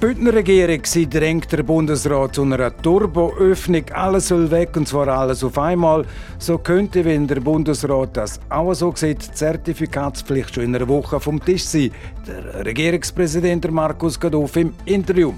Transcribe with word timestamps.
Die 0.00 0.06
Bündner 0.06 0.32
Regierung 0.32 0.80
sie 0.84 1.06
drängt 1.06 1.52
der 1.52 1.62
Bundesrat 1.62 2.34
zu 2.34 2.42
einer 2.42 2.74
Turboöffnung. 2.74 3.84
Alles 3.92 4.28
soll 4.28 4.50
weg 4.50 4.74
und 4.74 4.88
zwar 4.88 5.08
alles 5.08 5.44
auf 5.44 5.58
einmal. 5.58 6.06
So 6.38 6.56
könnte, 6.56 7.04
wenn 7.04 7.26
der 7.26 7.40
Bundesrat 7.40 8.16
das 8.16 8.40
auch 8.48 8.72
so 8.72 8.94
sieht, 8.96 9.28
die 9.28 9.32
Zertifikatspflicht 9.32 10.54
schon 10.54 10.64
in 10.64 10.74
einer 10.74 10.88
Woche 10.88 11.20
vom 11.20 11.44
Tisch 11.44 11.64
sein. 11.64 11.90
Der 12.26 12.64
Regierungspräsident 12.64 13.70
Markus 13.70 14.18
Gadoff 14.18 14.56
im 14.56 14.72
Interview. 14.86 15.34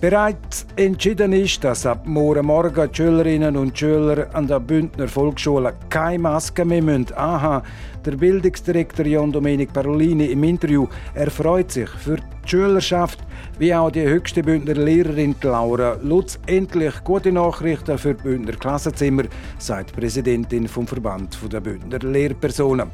Bereits 0.00 0.66
entschieden 0.76 1.34
ist, 1.34 1.62
dass 1.62 1.84
ab 1.84 2.06
morgen 2.06 2.46
Morgen 2.46 2.88
die 2.90 2.96
Schülerinnen 2.96 3.54
und 3.54 3.78
Schüler 3.78 4.34
an 4.34 4.46
der 4.46 4.58
Bündner 4.58 5.06
Volksschule 5.06 5.74
keine 5.90 6.20
Maske 6.20 6.64
mehr 6.64 6.82
müssen. 6.82 7.08
Aha, 7.16 7.62
der 8.06 8.12
Bildungsdirektor 8.12 9.04
Jan 9.04 9.30
Domenic 9.30 9.74
Parolini 9.74 10.24
im 10.28 10.42
Interview. 10.42 10.86
Er 11.12 11.30
freut 11.30 11.70
sich 11.70 11.90
für 11.90 12.16
die 12.16 12.48
Schülerschaft, 12.48 13.18
wie 13.58 13.74
auch 13.74 13.90
die 13.90 14.00
höchste 14.00 14.42
Bündner 14.42 14.72
Lehrerin 14.72 15.34
Laura 15.42 15.98
Lutz. 16.02 16.38
Endlich 16.46 16.94
gute 17.04 17.30
Nachrichten 17.30 17.98
für 17.98 18.14
die 18.14 18.22
Bündner 18.22 18.52
Klassenzimmer, 18.52 19.24
sagt 19.58 19.90
die 19.90 20.00
Präsidentin 20.00 20.66
vom 20.66 20.86
Verband 20.86 21.36
der 21.52 21.60
Bündner 21.60 21.98
Lehrpersonen. 21.98 22.88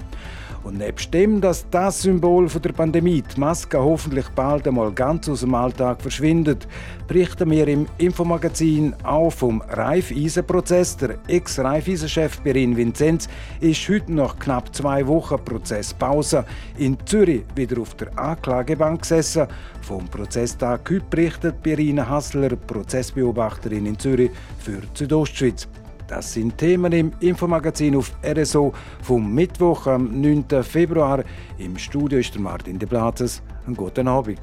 Und 0.67 0.79
nebst 0.79 1.15
dem, 1.15 1.41
dass 1.41 1.71
das 1.71 2.03
Symbol 2.03 2.49
der 2.49 2.73
Pandemie, 2.73 3.23
die 3.23 3.39
Maske, 3.39 3.79
hoffentlich 3.79 4.29
bald 4.31 4.67
einmal 4.67 4.91
ganz 4.91 5.29
aus 5.29 5.41
dem 5.41 5.55
Alltag 5.55 6.03
verschwindet, 6.03 6.67
berichten 7.07 7.49
wir 7.53 7.69
im 7.69 7.87
Infomagazin 7.99 8.93
auch 9.05 9.31
vom 9.31 9.61
Raiffeisen-Prozess. 9.61 10.97
Der 10.97 11.19
Ex-Raiffeisen-Chef 11.29 12.41
Berin 12.41 12.77
Vinzenz 12.77 13.29
ist 13.61 13.89
heute 13.89 14.13
nach 14.13 14.41
knapp 14.41 14.75
zwei 14.75 15.07
Wochen 15.07 15.39
Prozesspause 15.45 16.45
in 16.79 16.99
Zürich 17.07 17.45
wieder 17.55 17.81
auf 17.81 17.95
der 17.95 18.19
Anklagebank 18.19 19.03
gesessen. 19.03 19.47
Vom 19.83 20.07
Prozesstag 20.09 20.81
heute 20.91 21.05
berichtet 21.09 21.63
Birina 21.63 22.09
Hassler, 22.09 22.57
Prozessbeobachterin 22.57 23.87
in 23.87 23.97
Zürich 24.01 24.33
für 24.59 24.81
die 24.81 24.99
Südostschweiz. 24.99 25.69
Das 26.09 26.33
sind 26.33 26.57
Themen 26.57 26.93
im 26.93 27.13
Infomagazin 27.19 27.97
auf 27.97 28.13
RSO 28.25 28.73
vom 29.03 29.35
Mittwoch 29.35 29.89
am 29.89 30.21
9. 30.21 30.63
Februar. 30.63 31.25
Im 31.59 31.77
Studio 31.77 32.21
ist 32.21 32.33
der 32.35 32.41
Martin 32.41 32.79
de 32.79 32.89
Platzes. 32.89 33.43
Einen 33.67 33.77
guten 33.77 34.07
Abend. 34.07 34.41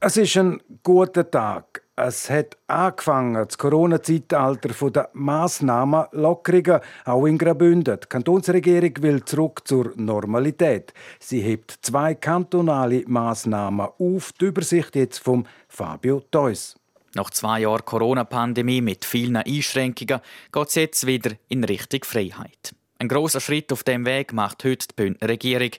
Es 0.00 0.16
ist 0.16 0.36
ein 0.36 0.60
guter 0.82 1.30
Tag. 1.30 1.82
Es 1.96 2.30
hat 2.30 2.56
angefangen, 2.66 3.44
das 3.46 3.58
Corona-Zeitalter 3.58 4.90
der 4.90 5.10
Massnahmenlockerungen, 5.14 6.80
auch 7.04 7.26
in 7.26 7.38
Graubünden. 7.38 7.98
Die 8.00 8.06
Kantonsregierung 8.06 8.92
will 9.00 9.24
zurück 9.24 9.62
zur 9.64 9.92
Normalität. 9.96 10.92
Sie 11.18 11.40
hebt 11.40 11.78
zwei 11.82 12.14
kantonale 12.14 13.04
Massnahmen 13.06 13.88
auf. 13.98 14.32
Die 14.40 14.46
Übersicht 14.46 14.94
jetzt 14.96 15.18
vom 15.18 15.44
Fabio 15.68 16.20
Theus. 16.30 16.76
Nach 17.16 17.30
zwei 17.30 17.60
Jahren 17.60 17.82
Corona-Pandemie 17.82 18.82
mit 18.82 19.06
vielen 19.06 19.38
Einschränkungen 19.38 20.20
geht 20.52 20.68
es 20.68 20.74
jetzt 20.74 21.06
wieder 21.06 21.30
in 21.48 21.64
Richtung 21.64 22.04
Freiheit. 22.04 22.74
Ein 22.98 23.08
großer 23.08 23.40
Schritt 23.40 23.72
auf 23.72 23.84
dem 23.84 24.04
Weg 24.04 24.34
macht 24.34 24.62
heute 24.64 24.88
die 24.88 24.94
Bündner 24.94 25.30
Regierung. 25.30 25.70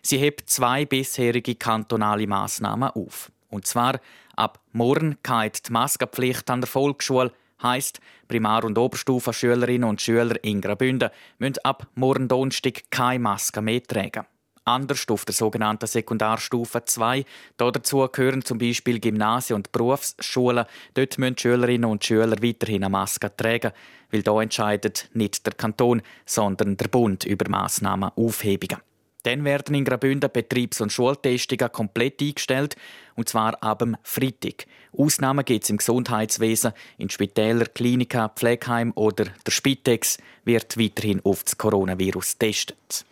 Sie 0.00 0.16
hebt 0.16 0.48
zwei 0.48 0.86
bisherige 0.86 1.54
kantonale 1.54 2.26
Massnahmen 2.26 2.88
auf. 2.88 3.30
Und 3.50 3.66
zwar 3.66 4.00
ab 4.36 4.58
morgen 4.72 5.18
geht 5.22 5.68
die 5.68 5.72
Maskenpflicht 5.74 6.48
an 6.48 6.62
der 6.62 6.68
Volksschule. 6.68 7.30
Heißt, 7.62 8.00
Primar- 8.26 8.64
und 8.64 8.78
Oberstufenschülerinnen 8.78 9.86
und 9.86 10.00
Schüler 10.00 10.42
in 10.42 10.62
Graubünden 10.62 11.10
müssen 11.38 11.58
ab 11.62 11.88
morgen 11.94 12.26
Donnerstag 12.26 12.84
keine 12.90 13.18
Maske 13.18 13.60
mehr 13.60 13.82
tragen 13.82 14.24
anders 14.66 15.08
auf 15.08 15.24
der 15.24 15.34
sogenannten 15.34 15.86
Sekundarstufe 15.86 16.84
2. 16.84 17.24
Dazu 17.56 18.06
gehören 18.10 18.44
zum 18.44 18.58
Beispiel 18.58 19.00
Gymnasien 19.00 19.56
und 19.56 19.72
Berufsschulen. 19.72 20.66
Dort 20.94 21.18
müssen 21.18 21.38
Schülerinnen 21.38 21.90
und 21.90 22.04
Schüler 22.04 22.42
weiterhin 22.42 22.84
eine 22.84 22.90
Maske 22.90 23.34
tragen, 23.34 23.72
weil 24.10 24.22
da 24.22 24.40
entscheidet 24.42 25.08
nicht 25.14 25.46
der 25.46 25.54
Kanton, 25.54 26.02
sondern 26.24 26.76
der 26.76 26.88
Bund 26.88 27.24
über 27.24 27.48
Massnahmen 27.48 28.10
aufhebungen. 28.16 28.80
Dann 29.22 29.44
werden 29.44 29.74
in 29.74 29.84
Graubünden 29.84 30.30
Betriebs- 30.32 30.80
und 30.80 30.92
Schultestungen 30.92 31.72
komplett 31.72 32.20
eingestellt, 32.22 32.76
und 33.16 33.28
zwar 33.28 33.60
ab 33.60 33.80
dem 33.80 33.96
Freitag. 34.04 34.66
Ausnahmen 34.96 35.44
gibt 35.44 35.64
es 35.64 35.70
im 35.70 35.78
Gesundheitswesen, 35.78 36.72
in 36.96 37.10
Spitälern, 37.10 37.66
Kliniken, 37.74 38.30
Pflegeheim 38.36 38.92
oder 38.94 39.24
der 39.24 39.50
Spitex 39.50 40.18
wird 40.44 40.78
weiterhin 40.78 41.20
auf 41.24 41.42
das 41.42 41.58
Coronavirus 41.58 42.38
getestet. 42.38 43.04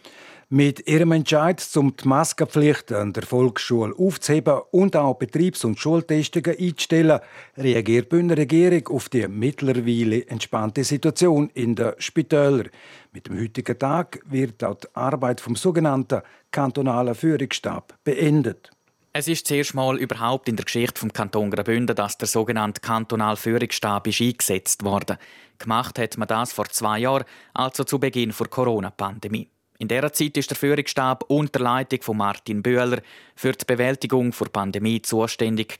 Mit 0.54 0.86
ihrem 0.86 1.10
Entscheid, 1.10 1.68
um 1.74 1.96
die 1.96 2.06
Maskenpflicht 2.06 2.92
an 2.92 3.12
der 3.12 3.24
Volksschule 3.24 3.92
aufzuheben 3.98 4.60
und 4.70 4.94
auch 4.94 5.14
Betriebs- 5.14 5.64
und 5.64 5.80
Schultestungen 5.80 6.56
einzustellen, 6.56 7.18
reagiert 7.56 8.04
die 8.04 8.08
Bündner 8.10 8.36
Regierung 8.36 8.86
auf 8.86 9.08
die 9.08 9.26
mittlerweile 9.26 10.24
entspannte 10.28 10.84
Situation 10.84 11.50
in 11.54 11.74
den 11.74 11.94
Spitälern. 11.98 12.68
Mit 13.12 13.26
dem 13.26 13.40
heutigen 13.40 13.76
Tag 13.76 14.20
wird 14.26 14.62
auch 14.62 14.76
die 14.76 14.86
Arbeit 14.94 15.40
vom 15.40 15.56
sogenannten 15.56 16.22
kantonalen 16.52 17.16
Führungsstab 17.16 17.98
beendet. 18.04 18.70
Es 19.12 19.26
ist 19.26 19.48
zuerst 19.48 19.74
mal 19.74 19.98
überhaupt 19.98 20.48
in 20.48 20.54
der 20.54 20.66
Geschichte 20.66 21.00
vom 21.00 21.12
Kanton 21.12 21.50
Graubünden, 21.50 21.96
dass 21.96 22.16
der 22.16 22.28
sogenannte 22.28 22.80
kantonale 22.80 23.36
Führungsstab 23.36 24.06
ist 24.06 24.20
eingesetzt 24.20 24.84
wurde. 24.84 25.18
Gemacht 25.58 25.98
hat 25.98 26.16
man 26.16 26.28
das 26.28 26.52
vor 26.52 26.66
zwei 26.66 27.00
Jahren, 27.00 27.24
also 27.54 27.82
zu 27.82 27.98
Beginn 27.98 28.32
der 28.38 28.46
Corona-Pandemie. 28.46 29.48
In 29.78 29.88
dieser 29.88 30.12
Zeit 30.12 30.36
ist 30.36 30.50
der 30.50 30.56
Führungsstab 30.56 31.24
unter 31.28 31.58
Leitung 31.58 32.00
von 32.02 32.16
Martin 32.16 32.62
Böhler 32.62 33.02
für 33.34 33.52
die 33.52 33.64
Bewältigung 33.64 34.30
der 34.30 34.46
Pandemie 34.46 35.02
zuständig 35.02 35.78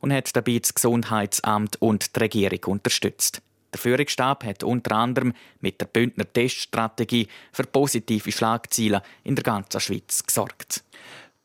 und 0.00 0.12
hat 0.12 0.34
dabei 0.34 0.58
das 0.58 0.72
Gesundheitsamt 0.72 1.76
und 1.80 2.16
die 2.16 2.20
Regierung 2.20 2.64
unterstützt. 2.64 3.42
Der 3.74 3.80
Führungsstab 3.80 4.44
hat 4.44 4.62
unter 4.62 4.96
anderem 4.96 5.34
mit 5.60 5.80
der 5.80 5.86
Bündner 5.86 6.32
Teststrategie 6.32 7.28
für 7.52 7.64
positive 7.64 8.32
Schlagzeilen 8.32 9.00
in 9.24 9.34
der 9.34 9.42
ganzen 9.42 9.80
Schweiz 9.80 10.22
gesorgt. 10.24 10.84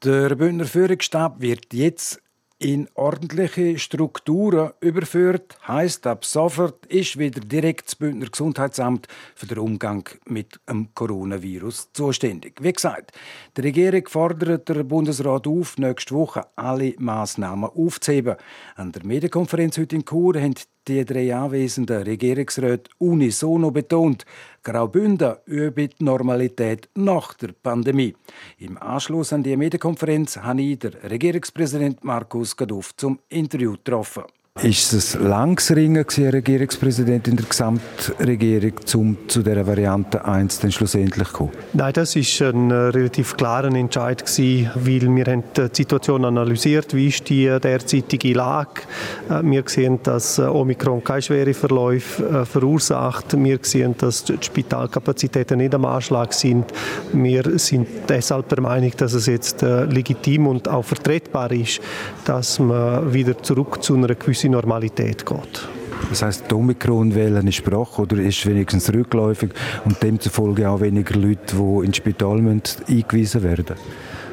Der 0.04 0.36
Bündner 0.36 0.66
Führungsstab 0.66 1.42
wird 1.42 1.74
jetzt 1.74 2.22
in 2.60 2.90
ordentliche 2.94 3.80
Strukturen 3.80 4.72
überführt, 4.82 5.58
heißt 5.66 6.06
ab 6.06 6.26
sofort 6.26 6.86
ist 6.88 7.18
wieder 7.18 7.40
direkt 7.40 7.88
das 7.88 7.96
Bündner 7.96 8.30
Gesundheitsamt 8.30 9.08
für 9.34 9.48
den 9.48 9.60
Umgang 9.60 10.08
mit 10.26 10.60
dem 10.68 10.94
Coronavirus 10.94 11.94
zuständig. 11.94 12.62
Wie 12.62 12.74
gesagt, 12.74 13.14
die 13.56 13.62
Regierung 13.62 14.06
fordert 14.10 14.68
den 14.68 14.86
Bundesrat 14.86 15.48
auf, 15.48 15.78
nächste 15.78 16.14
Woche 16.14 16.46
alle 16.58 16.96
Maßnahmen 16.98 17.70
aufzuheben. 17.70 18.36
An 18.76 18.92
der 18.92 19.06
Medienkonferenz 19.06 19.78
heute 19.78 19.96
in 19.96 20.06
Chur 20.06 20.36
haben 20.36 20.56
die 20.90 21.06
drei 21.06 21.34
anwesenden 21.36 22.04
Regierungsräte 22.04 22.90
unisono 22.98 23.72
betont, 23.72 24.26
Graubünden 24.64 25.36
die 25.46 25.90
Normalität 26.00 26.90
nach 26.96 27.34
der 27.36 27.54
Pandemie. 27.64 28.16
Im 28.58 28.78
Anschluss 28.78 29.32
an 29.32 29.44
die 29.44 29.56
Medienkonferenz 29.56 30.38
habe 30.38 30.62
ich 30.62 30.80
den 30.80 30.94
Regierungspräsident 30.96 32.04
Markus 32.04 32.58
Gaduff 32.58 32.96
zum 32.98 33.20
Interview 33.30 33.74
getroffen. 33.74 34.24
Ist 34.62 34.92
es 34.92 35.16
langes 35.16 35.74
Ringen, 35.74 36.06
Herr 36.16 36.34
Regierungspräsident, 36.34 37.30
in 37.30 37.38
der 37.38 37.46
Gesamtregierung, 37.46 38.74
um 38.94 39.18
zu 39.30 39.42
dieser 39.42 39.66
Variante 39.66 40.26
1 40.26 40.60
dann 40.60 40.72
schlussendlich 40.74 41.30
zu 41.30 41.34
kommen? 41.34 41.52
Nein, 41.72 41.94
das 41.94 42.18
war 42.18 42.54
ein 42.54 42.70
äh, 42.70 42.74
relativ 42.74 43.38
klarer 43.38 43.74
Entscheid, 43.74 44.26
gewesen, 44.26 44.70
weil 44.76 45.16
wir 45.16 45.26
haben 45.32 45.44
die 45.56 45.70
Situation 45.72 46.26
analysiert, 46.26 46.94
wie 46.94 47.08
ist 47.08 47.30
die 47.30 47.46
derzeitige 47.46 48.34
Lage. 48.34 48.82
Äh, 49.30 49.44
wir 49.44 49.64
sehen, 49.66 50.00
dass 50.04 50.40
äh, 50.40 50.42
Omikron 50.42 51.06
keine 51.06 51.22
schwere 51.22 51.54
Verläufe 51.54 52.46
verursacht. 52.46 53.42
Wir 53.42 53.60
sehen, 53.62 53.96
dass 53.98 54.26
die 54.26 54.38
Spitalkapazitäten 54.42 55.60
nicht 55.60 55.74
am 55.74 55.86
Anschlag 55.86 56.34
sind. 56.34 56.66
Wir 57.14 57.58
sind 57.58 57.88
deshalb 58.10 58.50
der 58.50 58.60
Meinung, 58.60 58.92
dass 58.98 59.14
es 59.14 59.26
jetzt 59.26 59.62
legitim 59.62 60.48
und 60.48 60.68
auch 60.68 60.84
vertretbar 60.84 61.52
ist, 61.52 61.80
dass 62.26 62.60
man 62.60 63.14
wieder 63.14 63.42
zurück 63.42 63.82
zu 63.82 63.96
einer 63.96 64.16
gewissen 64.16 64.49
unsere 64.50 64.62
Normalität 64.62 65.26
geht. 65.26 65.68
Das 66.10 66.22
heißt, 66.22 66.46
die 66.50 66.56
Omikron-Welle 66.56 67.48
ist 67.48 67.64
gebrochen 67.64 68.04
oder 68.04 68.18
ist 68.18 68.46
wenigstens 68.46 68.92
rückläufig 68.92 69.52
und 69.86 70.02
demzufolge 70.02 70.70
auch 70.70 70.80
weniger 70.82 71.16
Leute, 71.16 71.56
die 71.56 71.86
ins 71.86 71.98
Spital 71.98 72.42
müssen, 72.42 72.84
eingewiesen 72.88 73.44
werden? 73.44 73.76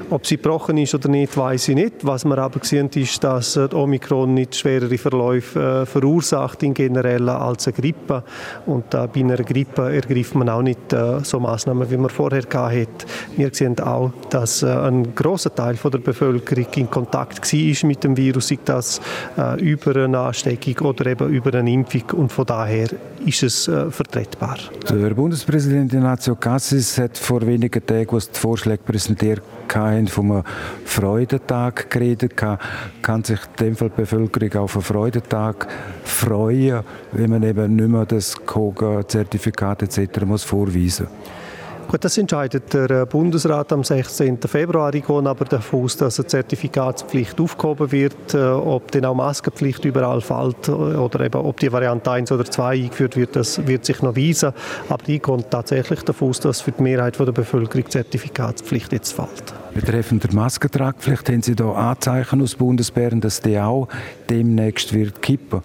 Ob 0.08 0.24
sie 0.24 0.36
gebrochen 0.36 0.78
ist 0.78 0.94
oder 0.94 1.08
nicht, 1.08 1.36
weiß 1.36 1.68
ich 1.68 1.74
nicht. 1.74 1.94
Was 2.02 2.24
wir 2.24 2.38
aber 2.38 2.60
gesehen 2.60 2.88
ist, 2.94 3.24
dass 3.24 3.56
Omikron 3.56 4.34
nicht 4.34 4.54
schwerere 4.54 4.98
Verläufe 4.98 5.82
äh, 5.82 5.86
verursacht 5.86 6.62
in 6.62 6.74
generell 6.74 7.28
als 7.28 7.66
eine 7.66 7.76
Grippe. 7.76 8.22
Und 8.66 8.94
äh, 8.94 9.08
bei 9.12 9.20
einer 9.20 9.36
Grippe 9.38 9.92
ergreift 9.92 10.36
man 10.36 10.48
auch 10.48 10.62
nicht 10.62 10.92
äh, 10.92 11.18
so 11.24 11.40
Maßnahmen, 11.40 11.90
wie 11.90 11.96
man 11.96 12.10
vorher 12.10 12.42
hatte. 12.42 13.06
Wir 13.36 13.50
sehen 13.52 13.78
auch, 13.80 14.12
dass 14.30 14.62
äh, 14.62 14.68
ein 14.68 15.12
großer 15.12 15.52
Teil 15.52 15.74
von 15.74 15.90
der 15.90 15.98
Bevölkerung 15.98 16.66
in 16.76 16.88
Kontakt 16.88 17.52
war 17.52 17.88
mit 17.88 18.04
dem 18.04 18.16
Virus, 18.16 18.48
sei 18.48 18.58
das 18.64 19.00
äh, 19.36 19.60
über 19.60 20.04
eine 20.04 20.18
Ansteckung 20.20 20.86
oder 20.86 21.06
eben 21.06 21.30
über 21.30 21.52
eine 21.52 21.70
Impfung. 21.72 22.04
Und 22.12 22.32
von 22.32 22.46
daher 22.46 22.88
ist 23.24 23.42
es 23.42 23.66
äh, 23.66 23.90
vertretbar. 23.90 24.58
Der 24.88 25.14
Bundespräsident 25.14 25.92
Ignazio 25.92 26.36
Cassis 26.36 26.96
hat 26.96 27.18
vor 27.18 27.44
wenigen 27.44 27.84
Tagen, 27.84 28.12
was 28.12 28.30
die 28.30 28.38
Vorschläge 28.38 28.82
präsentiert 28.84 29.42
haben, 29.74 30.08
von 30.08 30.30
einem 30.30 30.44
Freudentag 30.84 31.90
geredet. 31.90 32.36
Kann 32.36 33.24
sich 33.24 33.40
in 33.58 33.66
dem 33.66 33.76
Fall 33.76 33.90
die 33.90 34.02
Bevölkerung 34.02 34.64
auf 34.64 34.76
einen 34.76 34.82
Freudentag 34.82 35.66
freuen, 36.04 36.82
wenn 37.12 37.30
man 37.30 37.42
eben 37.42 37.76
nicht 37.76 37.88
mehr 37.88 38.06
das 38.06 38.36
KOGA-Zertifikat 38.44 39.82
etc. 39.82 40.24
muss 40.24 40.44
vorweisen 40.44 41.06
muss? 41.06 41.45
Gut, 41.88 42.04
das 42.04 42.18
entscheidet 42.18 42.74
der 42.74 42.90
äh, 42.90 43.06
Bundesrat 43.06 43.72
am 43.72 43.84
16. 43.84 44.38
Februar. 44.38 44.92
Ich 44.92 45.06
gehe 45.06 45.24
aber 45.24 45.44
davon 45.44 45.84
aus, 45.84 45.96
dass 45.96 46.18
eine 46.18 46.26
Zertifikatspflicht 46.26 47.40
aufgehoben 47.40 47.92
wird. 47.92 48.34
Äh, 48.34 48.38
ob 48.38 48.90
dann 48.90 49.04
auch 49.04 49.14
Maskenpflicht 49.14 49.84
überall 49.84 50.20
fällt 50.20 50.66
äh, 50.66 50.72
oder 50.72 51.20
eben 51.20 51.40
ob 51.40 51.60
die 51.60 51.70
Variante 51.70 52.10
1 52.10 52.32
oder 52.32 52.44
2 52.44 52.70
eingeführt 52.70 53.16
wird, 53.16 53.36
das 53.36 53.64
wird 53.68 53.84
sich 53.84 54.02
noch 54.02 54.16
weisen. 54.16 54.52
Aber 54.88 55.02
ich 55.06 55.22
gehe 55.22 55.44
tatsächlich 55.48 56.02
davon 56.02 56.30
aus, 56.30 56.40
dass 56.40 56.60
für 56.60 56.72
die 56.72 56.82
Mehrheit 56.82 57.20
der 57.20 57.26
Bevölkerung 57.26 57.84
die 57.84 57.90
Zertifikatspflicht 57.90 58.92
jetzt 58.92 59.12
fällt. 59.12 59.65
Betreffend 59.76 60.24
der 60.24 60.32
Maskentragpflicht 60.32 61.28
haben 61.28 61.42
Sie 61.42 61.54
da 61.54 61.70
Anzeichen 61.72 62.40
aus 62.40 62.54
Bundesbären, 62.54 63.20
dass 63.20 63.42
die 63.42 63.58
auch 63.58 63.88
demnächst 64.30 64.94
wird 64.94 65.20
kippen? 65.20 65.60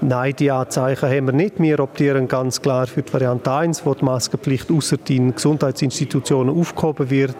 Nein, 0.00 0.34
die 0.36 0.50
Anzeichen 0.50 1.08
haben 1.08 1.26
wir 1.26 1.32
nicht. 1.32 1.60
Wir 1.60 1.78
optieren 1.78 2.26
ganz 2.26 2.60
klar 2.60 2.88
für 2.88 3.02
die 3.02 3.12
Variante 3.12 3.52
1, 3.52 3.86
wo 3.86 3.94
die 3.94 4.04
Maskenpflicht 4.04 4.68
außer 4.68 4.96
in 5.10 5.32
Gesundheitsinstitutionen 5.32 6.58
aufgehoben 6.58 7.08
wird, 7.08 7.36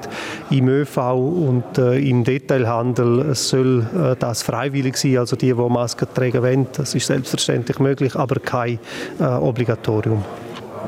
im 0.48 0.68
ÖV 0.68 0.96
und 0.96 1.76
äh, 1.76 1.98
im 1.98 2.22
Detailhandel 2.22 3.34
soll 3.34 3.84
äh, 3.92 4.14
das 4.16 4.44
freiwillig 4.44 4.96
sein. 4.98 5.18
Also 5.18 5.34
die, 5.34 5.48
die 5.48 5.54
Masken 5.54 6.06
tragen 6.14 6.40
wollen, 6.40 6.68
das 6.72 6.94
ist 6.94 7.08
selbstverständlich 7.08 7.80
möglich, 7.80 8.14
aber 8.14 8.38
kein 8.38 8.78
äh, 9.18 9.24
Obligatorium. 9.24 10.24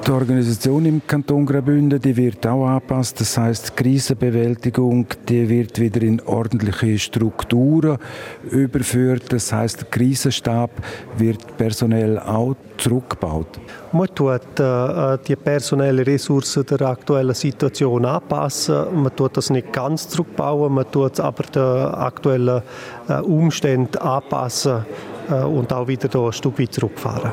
Die 0.06 0.11
Organisation 0.11 0.87
im 0.87 1.03
Kanton 1.06 1.45
Graubünden, 1.45 2.00
die 2.00 2.17
wird 2.17 2.47
auch 2.47 2.67
angepasst. 2.67 3.21
Das 3.21 3.37
heißt, 3.37 3.71
die 3.71 3.83
Krisenbewältigung, 3.83 5.06
die 5.29 5.49
wird 5.49 5.79
wieder 5.79 6.03
in 6.03 6.21
ordentliche 6.23 6.99
Strukturen 6.99 7.99
überführt. 8.50 9.25
Das 9.31 9.53
heißt, 9.53 9.81
der 9.81 9.89
Krisenstab 9.89 10.71
wird 11.17 11.56
personell 11.56 12.19
auch 12.19 12.55
zurückgebaut. 12.79 13.61
Man 13.93 14.09
tut 14.15 14.61
äh, 14.61 15.19
die 15.27 15.37
personellen 15.37 16.05
Ressourcen 16.05 16.65
der 16.67 16.83
aktuellen 16.83 17.35
Situation 17.35 18.05
anpassen. 18.05 19.03
Man 19.03 19.15
tut 19.17 19.37
das 19.37 19.50
nicht 19.50 19.73
ganz 19.73 20.09
zurückbauen, 20.09 20.73
man 20.73 20.91
tut 20.91 21.19
aber 21.21 21.43
den 21.45 21.62
aktuellen 21.62 22.62
äh, 23.09 23.15
Umständen 23.21 23.99
anpassen 23.99 24.85
äh, 25.31 25.43
und 25.45 25.73
auch 25.73 25.89
wieder 25.89 26.27
ein 26.27 26.33
Stück 26.33 26.59
weit 26.59 26.73
zurückfahren. 26.73 27.33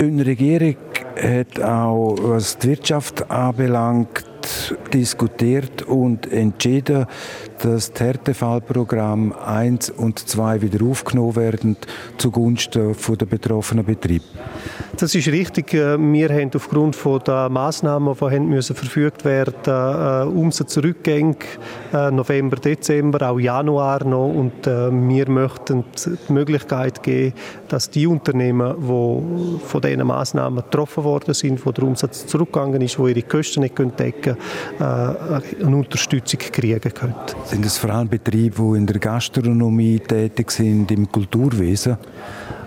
Die 0.00 0.22
Regierung 0.22 0.76
hat 1.16 1.60
auch, 1.62 2.16
was 2.20 2.58
die 2.58 2.68
Wirtschaft 2.68 3.30
anbelangt, 3.30 4.24
diskutiert 4.92 5.82
und 5.82 6.30
entschieden, 6.30 7.06
dass 7.62 7.92
das 7.92 8.00
Härtefallprogramm 8.00 9.32
1 9.32 9.90
und 9.90 10.18
2 10.18 10.62
wieder 10.62 10.84
aufgenommen 10.84 11.36
werden 11.36 11.76
zugunsten 12.18 12.94
der 13.18 13.26
betroffenen 13.26 13.84
Betriebe. 13.84 14.24
Das 14.96 15.14
ist 15.14 15.28
richtig. 15.28 15.74
Äh, 15.74 15.98
wir 15.98 16.28
haben 16.28 16.50
aufgrund 16.54 16.96
der 17.26 17.48
Massnahmen, 17.48 18.14
die 18.14 18.40
müssen 18.40 18.76
verfügt 18.76 19.24
werden, 19.24 19.54
äh, 19.66 20.24
Umsatzrückgänge 20.26 21.36
äh, 21.92 22.10
November, 22.10 22.56
Dezember, 22.56 23.30
auch 23.30 23.38
Januar 23.38 24.04
noch 24.04 24.28
und 24.28 24.66
wir 24.66 25.28
möchten 25.28 25.84
die 26.28 26.32
Möglichkeit 26.32 27.02
geben, 27.02 27.34
dass 27.68 27.90
die 27.90 28.06
Unternehmen, 28.06 28.74
die 28.78 29.66
von 29.66 29.80
diesen 29.80 30.06
Massnahmen 30.06 30.56
getroffen 30.56 31.04
worden 31.04 31.34
sind, 31.34 31.64
wo 31.64 31.72
der 31.72 31.84
Umsatz 31.84 32.26
zurückgegangen 32.26 32.80
ist, 32.80 32.98
wo 32.98 33.08
ihre 33.08 33.22
Kosten 33.22 33.60
nicht 33.60 33.78
decken 33.78 34.36
können, 34.36 34.36
eine 34.78 35.76
Unterstützung 35.76 36.40
kriegen 36.40 36.94
können. 36.94 37.14
Sind 37.44 37.64
es 37.66 37.78
vor 37.78 37.90
allem 37.90 38.08
Betriebe, 38.08 38.56
die 38.56 38.78
in 38.78 38.86
der 38.86 38.98
Gastronomie 38.98 39.98
tätig 40.00 40.50
sind, 40.50 40.90
im 40.90 41.10
Kulturwesen? 41.10 41.96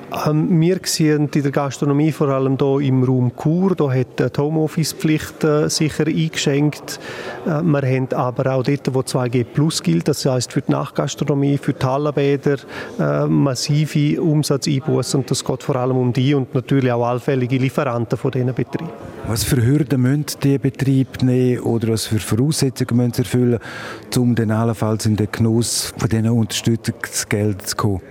Wir 0.10 0.80
sehen 0.84 1.30
in 1.36 1.44
der 1.44 1.52
Gastronomie 1.52 2.14
vor 2.14 2.30
allem 2.30 2.58
hier 2.58 2.80
im 2.80 3.04
Raum 3.04 3.34
Chur, 3.36 3.76
da 3.76 3.92
hat 3.92 4.18
die 4.20 4.42
Homeoffice-Pflicht 4.42 5.44
äh, 5.44 5.70
sicher 5.70 6.08
eingeschenkt. 6.08 6.98
Äh, 7.46 7.62
wir 7.62 7.82
haben 7.82 8.08
aber 8.14 8.54
auch 8.54 8.64
dort, 8.64 8.94
wo 8.94 9.02
2G 9.02 9.44
Plus 9.44 9.84
gilt, 9.84 10.08
das 10.08 10.26
heißt 10.26 10.54
für 10.54 10.62
die 10.62 10.72
Nachgastronomie, 10.72 11.58
für 11.58 11.74
die 11.74 11.86
Hallenbäder, 11.86 12.56
äh, 12.98 13.26
massive 13.26 14.22
Umsatzeinbußen 14.22 15.20
und 15.20 15.30
das 15.30 15.44
geht 15.44 15.64
vor 15.64 15.76
allem 15.76 15.98
um 15.98 16.14
die 16.14 16.34
und 16.34 16.56
natürlich 16.56 16.92
auch 16.92 17.06
allfällige 17.06 17.58
Lieferanten 17.58 18.18
von 18.18 18.32
diesen 18.32 18.54
Betrieben. 18.54 18.90
Was 19.28 19.44
für 19.44 19.62
Hürden 19.62 20.02
müssen 20.02 20.26
die 20.42 20.58
Betriebe 20.58 21.26
nehmen 21.26 21.60
oder 21.64 21.90
was 21.90 22.06
für 22.06 22.20
Voraussetzungen 22.20 22.96
müssen 22.96 23.14
sie 23.14 23.22
erfüllen, 23.24 23.60
um 24.16 24.36
dann 24.36 24.52
allenfalls 24.52 25.06
in 25.06 25.18
den 25.18 25.28
Genuss 25.30 25.94
von 25.98 26.08
diesen 26.08 26.30
Unterstützungsgeld 26.30 27.68
zu 27.68 27.76
kommen? 27.76 28.02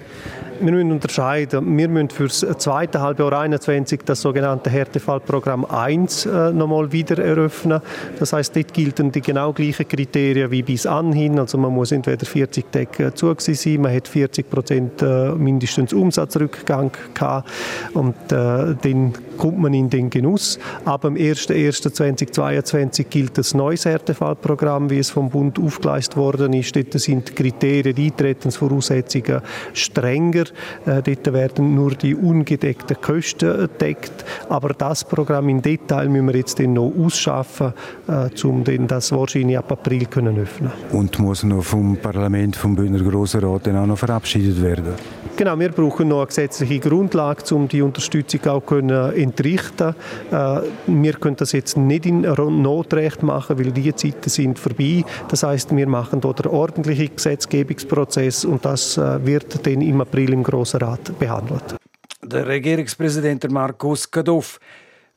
Wir 0.60 0.72
müssen 0.72 0.92
unterscheiden. 0.92 1.76
Wir 1.76 1.88
müssen 1.88 2.10
für 2.10 2.24
das 2.24 2.40
zweite 2.58 3.00
Halbjahr 3.00 3.30
2021 3.30 4.00
das 4.04 4.20
sogenannte 4.20 4.70
Härtefallprogramm 4.70 5.64
1 5.64 6.26
äh, 6.26 6.52
nochmal 6.52 6.92
wieder 6.92 7.22
eröffnen. 7.22 7.80
Das 8.18 8.32
heißt, 8.32 8.56
dort 8.56 8.72
gelten 8.74 9.12
die 9.12 9.20
genau 9.20 9.52
gleichen 9.52 9.88
Kriterien 9.88 10.50
wie 10.50 10.62
bis 10.62 10.86
anhin. 10.86 11.38
Also 11.38 11.58
man 11.58 11.72
muss 11.72 11.92
entweder 11.92 12.24
40 12.24 12.72
Tage 12.72 13.14
zu 13.14 13.34
sein, 13.38 13.80
man 13.80 13.94
hat 13.94 14.08
40 14.08 14.50
Prozent 14.50 15.02
äh, 15.02 15.30
mindestens 15.32 15.92
Umsatzrückgang 15.92 16.90
gehabt 17.14 17.50
und 17.94 18.14
äh, 18.30 18.74
dann 18.80 19.12
kommt 19.36 19.58
man 19.58 19.74
in 19.74 19.90
den 19.90 20.10
Genuss. 20.10 20.58
Ab 20.84 21.02
dem 21.02 21.14
1.1.2022 21.14 23.04
gilt 23.04 23.38
das 23.38 23.54
neues 23.54 23.84
Härtefallprogramm, 23.84 24.90
wie 24.90 24.98
es 24.98 25.10
vom 25.10 25.30
Bund 25.30 25.58
aufgeleistet 25.58 26.16
worden 26.16 26.52
ist. 26.52 26.74
Dort 26.76 26.92
sind 26.92 27.28
die 27.28 27.34
Kriterien, 27.34 27.94
die 27.94 28.06
Eintretensvoraussetzungen 28.06 29.42
strenger. 29.72 30.44
Äh, 30.86 31.02
dort 31.02 31.32
werden 31.32 31.74
nur 31.74 31.94
die 31.94 32.14
ungedeckten 32.14 33.00
Kosten 33.00 33.56
gedeckt. 33.58 34.24
Aber 34.48 34.70
das 34.70 35.04
Programm 35.04 35.48
im 35.48 35.62
Detail 35.62 36.08
müssen 36.08 36.26
wir 36.28 36.36
jetzt 36.36 36.58
noch 36.58 36.92
ausschaffen, 36.98 37.72
äh, 38.08 38.28
um 38.46 38.64
das 38.86 39.12
wahrscheinlich 39.12 39.58
ab 39.58 39.70
April 39.72 40.06
können 40.06 40.38
öffnen. 40.38 40.70
Und 40.92 41.18
muss 41.18 41.42
noch 41.42 41.62
vom 41.62 41.96
Parlament, 41.96 42.56
vom 42.56 42.74
Bündner 42.74 43.02
Grossen 43.02 43.44
Rat 43.44 43.68
auch 43.68 43.86
noch 43.86 43.98
verabschiedet 43.98 44.62
werden? 44.62 44.94
Genau, 45.36 45.58
wir 45.58 45.68
brauchen 45.68 46.08
noch 46.08 46.20
eine 46.20 46.28
gesetzliche 46.28 46.78
Grundlage, 46.80 47.54
um 47.54 47.68
die 47.68 47.82
Unterstützung 47.82 48.42
auch 48.46 48.64
können 48.64 49.12
entrichten. 49.12 49.94
Äh, 50.30 50.60
wir 50.86 51.12
können 51.12 51.36
das 51.36 51.52
jetzt 51.52 51.76
nicht 51.76 52.06
in 52.06 52.22
Notrecht 52.22 53.22
machen, 53.22 53.58
weil 53.58 53.70
die 53.70 53.94
Zeiten 53.94 54.30
sind 54.30 54.58
vorbei. 54.58 55.04
Das 55.28 55.42
heißt, 55.42 55.76
wir 55.76 55.86
machen 55.88 56.22
dort 56.22 56.46
einen 56.46 56.54
ordentlichen 56.54 57.14
Gesetzgebungsprozess 57.14 58.46
und 58.46 58.64
das 58.64 58.96
äh, 58.96 59.26
wird 59.26 59.66
dann 59.66 59.82
im 59.82 60.00
April 60.00 60.32
im 60.32 60.42
Grossen 60.42 60.80
Rat 60.80 61.18
behandelt. 61.18 61.76
Der 62.22 62.46
Regierungspräsident 62.46 63.50
Markus 63.50 64.10
Kadoff. 64.10 64.58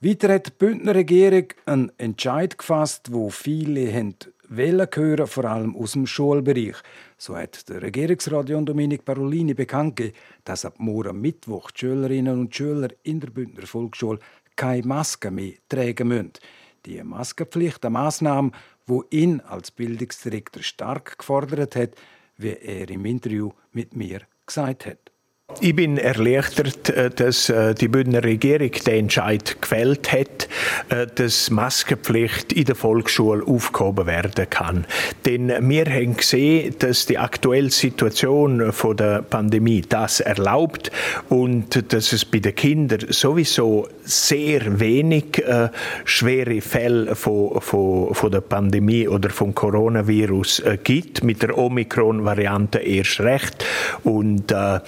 Weiter 0.01 0.33
hat 0.33 0.47
die 0.47 0.51
Bündner 0.57 0.95
Regierung 0.95 1.45
einen 1.65 1.91
Entscheid 1.97 2.57
gefasst, 2.57 3.13
wo 3.13 3.29
viele 3.29 3.89
haben 3.93 4.15
wollen 4.49 4.87
hören, 4.93 5.27
vor 5.27 5.45
allem 5.45 5.75
aus 5.75 5.93
dem 5.93 6.07
Schulbereich. 6.07 6.75
So 7.17 7.37
hat 7.37 7.69
der 7.69 7.81
Regierungsrat 7.81 8.49
John 8.49 8.65
Dominic 8.65 9.05
Parolini 9.05 9.53
bekannt 9.53 9.95
gegeben, 9.95 10.17
dass 10.43 10.65
ab 10.65 10.75
morgen 10.77 11.21
Mittwoch 11.21 11.71
die 11.71 11.79
Schülerinnen 11.79 12.39
und 12.39 12.55
Schüler 12.55 12.89
in 13.03 13.19
der 13.19 13.29
Bündner 13.29 13.67
Volksschule 13.67 14.19
keine 14.55 14.85
Maske 14.85 15.31
mehr 15.31 15.53
tragen 15.69 16.07
müssen. 16.07 16.33
Die 16.85 17.01
Maskenpflicht, 17.03 17.85
eine 17.85 17.93
Massnahme, 17.93 18.51
wo 18.85 19.03
ihn 19.09 19.41
als 19.41 19.71
Bildungsdirektor 19.71 20.63
stark 20.63 21.19
gefordert 21.19 21.75
hat, 21.75 21.91
wie 22.37 22.53
er 22.53 22.89
im 22.89 23.05
Interview 23.05 23.51
mit 23.71 23.95
mir 23.95 24.21
gesagt 24.45 24.85
hat. 24.85 25.11
Ich 25.61 25.75
bin 25.75 25.97
erleichtert, 25.97 26.89
äh, 26.89 27.09
dass 27.09 27.49
äh, 27.49 27.73
die 27.73 27.87
Bündner 27.87 28.23
Regierung 28.23 28.71
den 28.85 28.99
Entscheid 28.99 29.59
gefällt 29.59 30.11
hat. 30.11 30.47
äh, 30.89 31.07
dass 31.13 31.49
Maskenpflicht 31.49 32.53
in 32.53 32.65
der 32.65 32.75
Volksschule 32.75 33.43
aufgehoben 33.45 34.05
werden 34.05 34.49
kann. 34.49 34.85
Denn 35.25 35.49
wir 35.69 35.85
haben 35.85 36.17
gesehen, 36.17 36.75
dass 36.79 37.05
die 37.05 37.17
aktuelle 37.17 37.71
Situation 37.71 38.71
der 38.97 39.21
Pandemie 39.21 39.81
das 39.87 40.19
erlaubt 40.19 40.91
und 41.29 41.91
dass 41.93 42.13
es 42.13 42.25
bei 42.25 42.39
den 42.39 42.55
Kindern 42.55 43.07
sowieso 43.09 43.87
sehr 44.03 44.79
wenig 44.79 45.43
schwere 46.05 46.61
Fälle 46.61 47.15
von, 47.15 47.61
von, 47.61 48.13
von 48.13 48.31
der 48.31 48.41
Pandemie 48.41 49.07
oder 49.07 49.29
vom 49.29 49.53
Coronavirus 49.53 50.63
gibt, 50.83 51.23
mit 51.23 51.41
der 51.41 51.57
Omikron-Variante 51.57 52.79
erst 52.79 53.19
recht. 53.19 53.65
Und 54.03 54.51
äh, 54.51 54.79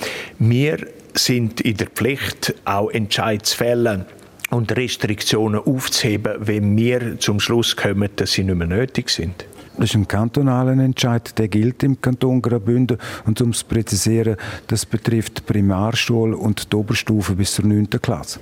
wir 0.51 0.85
sind 1.13 1.61
in 1.61 1.77
der 1.77 1.87
Pflicht, 1.87 2.53
auch 2.65 2.89
Entscheidsfälle 2.89 4.05
und 4.49 4.75
Restriktionen 4.75 5.61
aufzuheben, 5.61 6.33
wenn 6.39 6.75
wir 6.77 7.17
zum 7.19 7.39
Schluss 7.39 7.77
kommen, 7.77 8.09
dass 8.17 8.33
sie 8.33 8.43
nicht 8.43 8.57
mehr 8.57 8.67
nötig 8.67 9.09
sind. 9.09 9.45
Das 9.77 9.91
ist 9.91 9.95
ein 9.95 10.09
kantonaler 10.09 10.73
Entscheid, 10.73 11.37
der 11.39 11.47
gilt 11.47 11.81
im 11.83 12.01
Kanton 12.01 12.41
Graubünden. 12.41 12.97
Und 13.25 13.39
um 13.39 13.51
es 13.51 13.59
zu 13.59 13.65
präzisieren, 13.65 14.35
das 14.67 14.85
betrifft 14.85 15.37
die 15.37 15.53
Primarschule 15.53 16.35
und 16.35 16.71
die 16.71 16.75
Oberstufe 16.75 17.33
bis 17.33 17.53
zur 17.53 17.65
9. 17.65 17.89
Klasse. 18.01 18.41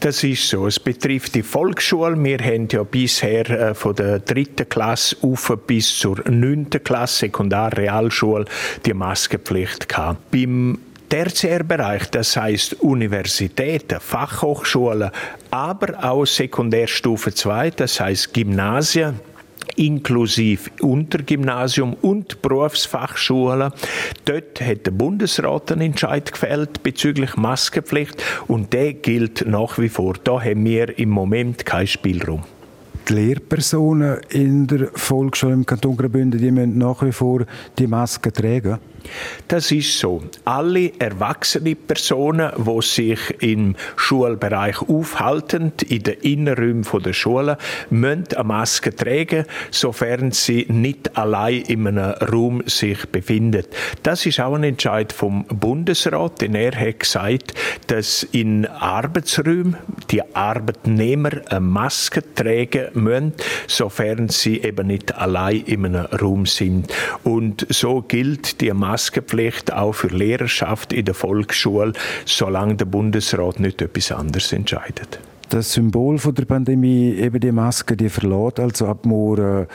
Das 0.00 0.24
ist 0.24 0.48
so. 0.48 0.66
Es 0.66 0.80
betrifft 0.80 1.34
die 1.34 1.42
Volksschule. 1.42 2.16
Wir 2.24 2.38
haben 2.38 2.66
ja 2.72 2.82
bisher 2.82 3.50
äh, 3.50 3.74
von 3.74 3.94
der 3.94 4.20
3. 4.20 4.64
Klasse 4.64 5.16
auf 5.20 5.52
bis 5.66 5.98
zur 5.98 6.18
9. 6.26 6.70
Klasse 6.82 7.18
Sekundar 7.26 7.76
Realschule 7.76 8.46
die 8.86 8.94
Maskenpflicht 8.94 9.90
gehabt. 9.90 10.30
Beim 10.30 10.78
Tertiärbereich, 11.12 12.06
das 12.10 12.38
heißt 12.38 12.80
Universitäten, 12.80 14.00
Fachhochschulen, 14.00 15.10
aber 15.50 16.02
auch 16.02 16.24
Sekundärstufe 16.24 17.34
2, 17.34 17.68
das 17.72 18.00
heißt 18.00 18.32
Gymnasien, 18.32 19.20
inklusive 19.76 20.70
Untergymnasium 20.80 21.92
und 22.00 22.40
Berufsfachschulen. 22.40 23.74
Dort 24.24 24.62
hat 24.62 24.86
der 24.86 24.92
Bundesrat 24.92 25.72
einen 25.72 25.82
Entscheid 25.82 26.32
gefällt 26.32 26.82
bezüglich 26.82 27.36
Maskenpflicht 27.36 28.22
und 28.48 28.72
der 28.72 28.94
gilt 28.94 29.46
nach 29.46 29.78
wie 29.78 29.90
vor. 29.90 30.14
Da 30.24 30.40
haben 30.40 30.64
wir 30.64 30.98
im 30.98 31.10
Moment 31.10 31.66
keinen 31.66 31.88
Spielraum 31.88 32.42
die 33.06 33.12
Lehrpersonen 33.12 34.20
in 34.30 34.66
der 34.66 34.88
Volksschule 34.94 35.52
im 35.52 35.66
Kanton 35.66 35.96
Graubünden, 35.96 36.40
die 36.40 36.50
müssen 36.50 36.78
nach 36.78 37.02
wie 37.02 37.12
vor 37.12 37.44
die 37.78 37.86
Maske 37.86 38.32
tragen? 38.32 38.78
Das 39.48 39.70
ist 39.70 39.98
so. 39.98 40.22
Alle 40.44 40.92
erwachsene 40.98 41.74
Personen, 41.74 42.52
die 42.56 42.82
sich 42.82 43.20
im 43.40 43.76
Schulbereich 43.96 44.80
aufhalten, 44.82 45.72
in 45.88 46.02
den 46.02 46.14
Innenräumen 46.20 46.86
der 47.04 47.12
Schule, 47.12 47.58
müssen 47.90 48.24
eine 48.34 48.44
Maske 48.44 48.94
tragen, 48.94 49.44
sofern 49.70 50.32
sie 50.32 50.66
nicht 50.68 51.16
allein 51.16 51.62
in 51.62 51.86
einem 51.86 52.12
Raum 52.12 52.62
sich 52.66 53.06
befinden. 53.06 53.64
Das 54.02 54.26
ist 54.26 54.40
auch 54.40 54.54
ein 54.54 54.64
Entscheid 54.64 55.12
vom 55.12 55.44
Bundesrat, 55.44 56.40
denn 56.40 56.54
er 56.54 56.78
hat 56.78 57.00
gesagt, 57.00 57.54
dass 57.88 58.22
in 58.22 58.66
Arbeitsräumen 58.66 59.76
die 60.10 60.22
Arbeitnehmer 60.34 61.30
eine 61.48 61.60
Maske 61.60 62.22
tragen 62.34 62.88
müssen, 62.94 63.34
sofern 63.66 64.28
sie 64.28 64.62
eben 64.62 64.86
nicht 64.86 65.14
allein 65.14 65.62
in 65.62 65.86
einem 65.86 66.06
Raum 66.06 66.46
sind. 66.46 66.92
Und 67.24 67.66
so 67.68 68.02
gilt 68.02 68.60
die 68.60 68.72
Maske 68.72 68.91
Maskenpflicht 68.92 69.72
auch 69.72 69.94
für 69.94 70.08
Lehrerschaft 70.08 70.92
in 70.92 71.06
der 71.06 71.14
Volksschule, 71.14 71.94
solange 72.26 72.74
der 72.74 72.84
Bundesrat 72.84 73.58
nicht 73.58 73.80
etwas 73.80 74.12
anderes 74.12 74.52
entscheidet. 74.52 75.18
Das 75.48 75.72
Symbol 75.72 76.18
von 76.18 76.34
der 76.34 76.44
Pandemie, 76.44 77.14
eben 77.14 77.40
die 77.40 77.52
Maske, 77.52 77.96
die 77.96 78.10
verlässt 78.10 78.60
also 78.60 78.86
ab 78.86 79.06
morgen 79.06 79.66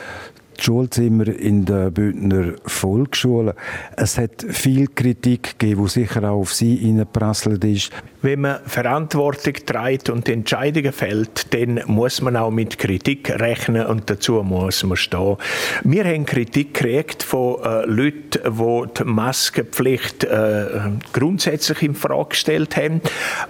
die 0.59 0.63
Schulzimmer 0.63 1.27
in 1.27 1.65
der 1.65 1.91
Bündner 1.91 2.53
Volksschule. 2.65 3.55
Es 3.95 4.17
hat 4.17 4.45
viel 4.49 4.87
Kritik 4.87 5.59
gegeben, 5.59 5.83
die 5.85 5.89
sicher 5.89 6.23
auch 6.23 6.41
auf 6.41 6.53
Sie 6.53 6.75
hineingeprasselt 6.75 7.63
ist. 7.63 7.91
Wenn 8.21 8.41
man 8.41 8.59
Verantwortung 8.65 9.53
trägt 9.65 10.09
und 10.09 10.27
Entscheidungen 10.27 10.91
fällt, 10.91 11.53
dann 11.53 11.81
muss 11.85 12.21
man 12.21 12.35
auch 12.35 12.49
mit 12.49 12.79
Kritik 12.79 13.29
rechnen 13.29 13.85
und 13.85 14.09
dazu 14.09 14.41
muss 14.43 14.83
man 14.83 14.97
stehen. 14.97 15.37
Wir 15.83 16.03
haben 16.03 16.25
Kritik 16.25 16.73
gekriegt 16.73 17.21
von 17.21 17.61
äh, 17.63 17.85
Leuten, 17.85 18.39
die 18.43 18.93
die 18.97 19.03
Maskenpflicht 19.03 20.23
äh, 20.23 20.65
grundsätzlich 21.13 21.83
in 21.83 21.95
Frage 21.95 22.29
gestellt 22.29 22.75
haben. 22.75 23.01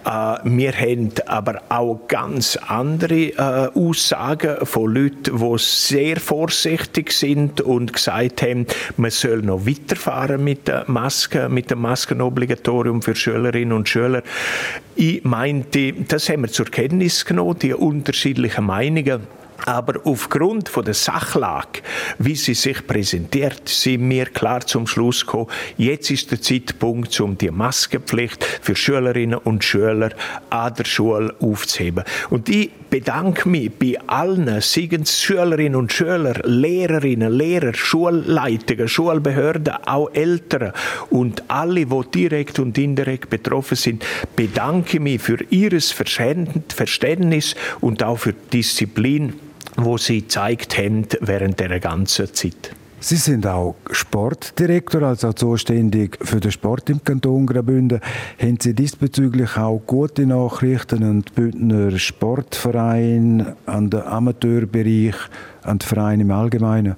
Äh, 0.05 0.39
wir 0.43 0.73
haben 0.73 1.11
aber 1.25 1.61
auch 1.69 2.01
ganz 2.07 2.57
andere 2.67 3.29
äh, 3.29 3.69
Aussagen 3.73 4.65
von 4.65 4.93
Leuten, 4.93 5.37
die 5.37 5.57
sehr 5.57 6.19
vorsichtig 6.19 6.96
sind 7.09 7.61
und 7.61 7.93
gesagt 7.93 8.41
haben, 8.41 8.65
man 8.97 9.11
soll 9.11 9.41
noch 9.41 9.65
weiterfahren 9.65 10.43
mit 10.43 10.67
der 10.67 10.85
Maske, 10.87 11.49
mit 11.49 11.71
dem 11.71 11.79
Maskenobligatorium 11.79 13.01
für 13.01 13.15
Schülerinnen 13.15 13.73
und 13.73 13.87
Schüler. 13.87 14.23
Ich 14.95 15.23
meinte, 15.23 15.93
das 15.93 16.29
haben 16.29 16.41
wir 16.41 16.49
zur 16.49 16.65
Kenntnis 16.65 17.25
genommen, 17.25 17.59
die 17.59 17.73
unterschiedlichen 17.73 18.65
Meinungen. 18.65 19.36
Aber 19.65 19.99
aufgrund 20.05 20.69
von 20.69 20.85
der 20.85 20.93
Sachlage, 20.93 21.81
wie 22.19 22.35
sie 22.35 22.53
sich 22.53 22.85
präsentiert, 22.85 23.67
sind 23.67 24.09
wir 24.09 24.25
klar 24.25 24.61
zum 24.61 24.87
Schluss 24.87 25.25
gekommen, 25.25 25.47
jetzt 25.77 26.11
ist 26.11 26.31
der 26.31 26.41
Zeitpunkt, 26.41 27.19
um 27.19 27.37
die 27.37 27.51
Maskenpflicht 27.51 28.43
für 28.43 28.75
Schülerinnen 28.75 29.39
und 29.39 29.63
Schüler 29.63 30.11
an 30.49 30.73
der 30.73 30.85
Schule 30.85 31.35
aufzuheben. 31.39 32.03
Und 32.29 32.49
ich 32.49 32.71
bedanke 32.89 33.49
mich 33.49 33.71
bei 33.71 33.99
allen, 34.07 34.61
seien 34.61 35.01
es 35.01 35.21
Schülerinnen 35.21 35.75
und 35.75 35.91
Schüler, 35.91 36.35
Lehrerinnen, 36.43 37.31
Lehrer, 37.31 37.73
Schulleitungen, 37.73 38.87
Schulbehörden, 38.87 39.73
auch 39.85 40.09
Eltern 40.13 40.71
und 41.09 41.43
alle, 41.49 41.85
die 41.85 42.11
direkt 42.13 42.59
und 42.59 42.77
indirekt 42.77 43.29
betroffen 43.29 43.75
sind, 43.75 44.05
bedanke 44.35 44.99
mich 44.99 45.21
für 45.21 45.43
ihres 45.49 45.91
Verständnis 45.91 47.55
und 47.81 48.03
auch 48.03 48.19
für 48.19 48.33
Disziplin 48.33 49.33
wo 49.77 49.97
sie 49.97 50.21
gezeigt 50.21 50.77
haben 50.77 51.05
während 51.21 51.59
der 51.59 51.79
ganzen 51.79 52.33
Zeit. 52.33 52.75
Sie 52.99 53.15
sind 53.15 53.45
auch 53.45 53.75
Sportdirektor, 53.91 55.03
also 55.03 55.31
zuständig 55.31 56.17
für 56.19 56.39
den 56.39 56.51
Sport 56.51 56.89
im 56.89 57.03
Kanton 57.03 57.45
Graubünden. 57.45 58.01
Haben 58.41 58.57
Sie 58.59 58.73
diesbezüglich 58.73 59.55
auch 59.55 59.83
gute 59.85 60.25
Nachrichten 60.25 61.03
an 61.03 61.21
den 61.21 61.33
Bündner 61.35 61.97
Sportverein, 61.99 63.53
an 63.67 63.91
den 63.91 64.01
Amateurbereich, 64.01 65.15
an 65.61 65.77
den 65.77 65.87
Verein 65.87 66.21
im 66.21 66.31
Allgemeinen? 66.31 66.95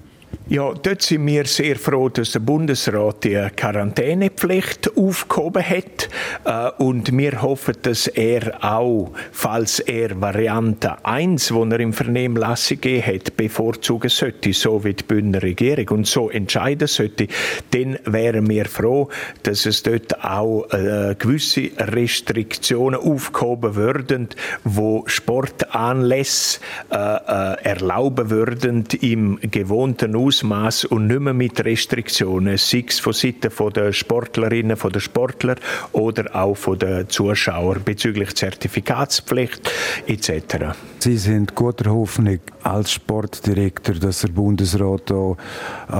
Ja, 0.52 0.74
dort 0.74 1.04
sind 1.04 1.28
wir 1.28 1.46
sehr 1.46 1.76
froh, 1.76 2.10
dass 2.10 2.32
der 2.32 2.40
Bundesrat 2.40 3.24
die 3.24 3.40
Quarantänepflicht 3.56 4.98
aufgehoben 4.98 5.64
hat. 5.64 6.10
Äh, 6.44 6.72
und 6.82 7.16
wir 7.16 7.44
hoffen, 7.44 7.76
dass 7.84 8.08
er 8.08 8.58
auch, 8.64 9.12
falls 9.32 9.80
er 9.80 10.20
Variante 10.20 11.06
1, 11.06 11.50
die 11.50 11.72
er 11.72 11.80
im 11.80 11.94
Vernehmlassung 11.94 12.80
hat, 12.80 13.38
bevorzugen 13.38 14.10
sollte, 14.10 14.52
so 14.54 14.84
wie 14.84 14.96
die 14.96 15.04
Bündner 15.04 15.44
Regierung 15.44 16.00
und 16.00 16.08
so 16.08 16.32
entscheiden 16.32 16.88
sollte, 16.88 17.28
dann 17.70 18.00
wären 18.06 18.50
wir 18.50 18.66
froh, 18.66 19.10
dass 19.44 19.68
es 19.68 19.84
dort 19.84 20.24
auch 20.24 20.68
äh, 20.72 21.14
gewisse 21.20 21.70
Restriktionen 21.78 23.00
aufgehoben 23.00 23.76
würden, 23.76 24.30
wo 24.64 25.04
Sportanlässe 25.06 26.60
äh, 26.90 26.96
erlauben 26.96 28.32
würden 28.32 28.86
im 29.00 29.40
gewohnten 29.42 30.16
Ausmaß 30.20 30.86
und 30.86 31.08
nicht 31.08 31.20
mehr 31.20 31.34
mit 31.34 31.64
Restriktionen, 31.64 32.58
sei 32.58 32.86
es 32.88 33.00
von 33.00 33.14
Seiten 33.14 33.52
der 33.74 33.94
Sportlerinnen, 33.94 34.78
von 34.78 34.92
der 34.92 35.00
Sportler 35.00 35.56
oder 35.92 36.36
auch 36.36 36.56
von 36.56 36.78
den 36.78 37.10
Zuschauern 37.10 37.82
bezüglich 37.84 38.36
Zertifikatspflicht 38.36 39.72
etc. 40.08 40.76
Sie 41.00 41.18
sind 41.18 41.56
guter 41.56 41.92
Hoffnung 41.92 42.40
als 42.64 42.92
Sportdirektor, 42.92 43.96
dass 43.96 44.22
der 44.22 44.30
Bundesrat 44.30 45.12
auch 45.12 45.38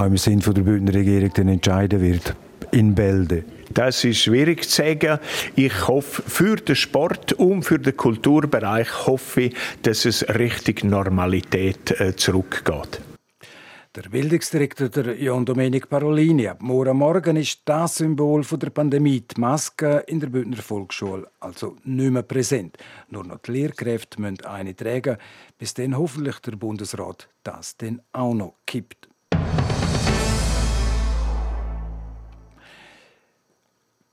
im 0.04 0.16
Sinne 0.16 0.42
der 0.42 0.62
Bündner 0.62 0.94
Regierung 0.94 1.30
dann 1.34 1.48
entscheiden 1.48 2.00
wird 2.00 2.34
in 2.72 2.94
Bälde. 2.94 3.44
Das 3.72 4.02
ist 4.04 4.18
schwierig 4.18 4.68
zu 4.68 4.82
sagen. 4.82 5.18
Ich 5.54 5.86
hoffe, 5.86 6.22
für 6.26 6.56
den 6.56 6.74
Sport 6.74 7.34
und 7.34 7.62
für 7.62 7.78
den 7.78 7.96
Kulturbereich 7.96 9.06
hoffe 9.06 9.42
ich, 9.42 9.56
dass 9.82 10.04
es 10.04 10.28
Richtung 10.28 10.90
Normalität 10.90 12.00
äh, 12.00 12.16
zurückgeht. 12.16 13.00
Der 13.96 14.08
Bildungsdirektor 14.08 14.88
der 14.88 15.20
Jan 15.20 15.44
Domenic 15.44 15.88
Parolini. 15.88 16.46
Ab 16.46 16.62
morgen 16.62 16.96
Morgen 16.96 17.34
ist 17.34 17.62
das 17.64 17.96
Symbol 17.96 18.44
der 18.44 18.70
Pandemie, 18.70 19.22
die 19.22 19.40
Maske 19.40 20.04
in 20.06 20.20
der 20.20 20.28
Bündner 20.28 20.62
Volksschule, 20.62 21.28
also 21.40 21.74
nicht 21.82 22.12
mehr 22.12 22.22
präsent. 22.22 22.76
Nur 23.08 23.24
noch 23.24 23.38
die 23.38 23.50
Lehrkräfte 23.50 24.20
müssen 24.20 24.44
eine 24.44 24.76
tragen, 24.76 25.16
bis 25.58 25.74
dann 25.74 25.98
hoffentlich 25.98 26.38
der 26.38 26.52
Bundesrat 26.52 27.28
das 27.42 27.76
dann 27.78 28.00
auch 28.12 28.32
noch 28.32 28.54
kippt. 28.64 29.09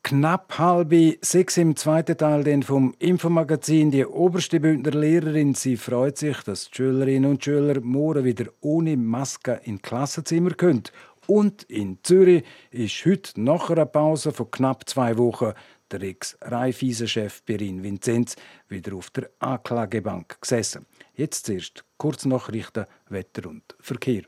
Knapp 0.08 0.58
halb 0.58 0.94
sechs 1.20 1.58
im 1.58 1.76
zweiten 1.76 2.18
Teil 2.18 2.42
den 2.46 2.64
vom 2.64 2.96
Infomagazin. 2.98 3.92
Die 3.92 4.06
oberste 4.06 4.62
Bündner 4.62 4.94
Lehrerin, 4.94 5.54
sie 5.54 5.76
freut 5.76 6.18
sich, 6.18 6.38
dass 6.44 6.70
die 6.70 6.78
Schülerinnen 6.78 7.30
und 7.30 7.44
Schüler 7.44 7.82
morgen 7.82 8.24
wieder 8.24 8.46
ohne 8.62 8.96
Maske 8.96 9.60
in 9.66 9.82
Klassenzimmer 9.82 10.52
können. 10.52 10.84
Und 11.26 11.64
in 11.64 12.00
Zürich 12.04 12.46
ist 12.72 13.06
heute 13.06 13.42
nach 13.42 13.70
einer 13.70 13.86
Pause 13.86 14.32
von 14.32 14.50
knapp 14.50 14.88
zwei 14.88 15.18
Wochen 15.18 15.52
der 15.92 16.02
Ex-Raiffeisen-Chef 16.02 17.44
Perin 17.44 17.84
Vinzenz 17.84 18.38
wieder 18.70 18.96
auf 18.96 19.10
der 19.10 19.30
Anklagebank 19.40 20.40
gesessen. 20.40 20.86
Jetzt 21.16 21.48
zuerst 21.48 21.84
Kurznachrichten, 21.98 22.86
Wetter 23.10 23.50
und 23.50 23.76
Verkehr. 23.82 24.24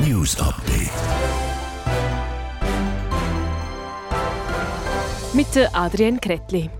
News 0.00 0.40
Update. 0.40 1.33
Mit 5.34 5.48
Adrian 5.72 6.20
Kretli. 6.20 6.70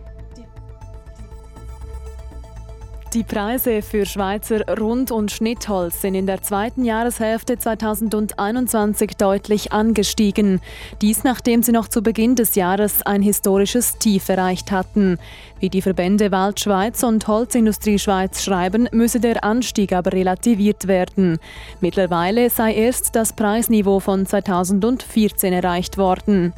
Die 3.12 3.24
Preise 3.24 3.82
für 3.82 4.06
Schweizer 4.06 4.64
Rund- 4.78 5.10
und 5.10 5.32
Schnittholz 5.32 6.00
sind 6.00 6.14
in 6.14 6.26
der 6.26 6.40
zweiten 6.40 6.84
Jahreshälfte 6.84 7.58
2021 7.58 9.16
deutlich 9.16 9.72
angestiegen. 9.72 10.60
Dies 11.02 11.24
nachdem 11.24 11.64
sie 11.64 11.72
noch 11.72 11.88
zu 11.88 12.00
Beginn 12.00 12.36
des 12.36 12.54
Jahres 12.54 13.02
ein 13.02 13.22
historisches 13.22 13.98
Tief 13.98 14.28
erreicht 14.28 14.70
hatten. 14.70 15.18
Wie 15.58 15.68
die 15.68 15.82
Verbände 15.82 16.30
Waldschweiz 16.30 17.02
und 17.02 17.26
Holzindustrie 17.26 17.98
Schweiz 17.98 18.44
schreiben, 18.44 18.88
müsse 18.92 19.18
der 19.18 19.42
Anstieg 19.42 19.92
aber 19.92 20.12
relativiert 20.12 20.86
werden. 20.86 21.38
Mittlerweile 21.80 22.50
sei 22.50 22.72
erst 22.72 23.16
das 23.16 23.32
Preisniveau 23.32 23.98
von 23.98 24.26
2014 24.26 25.52
erreicht 25.52 25.98
worden. 25.98 26.52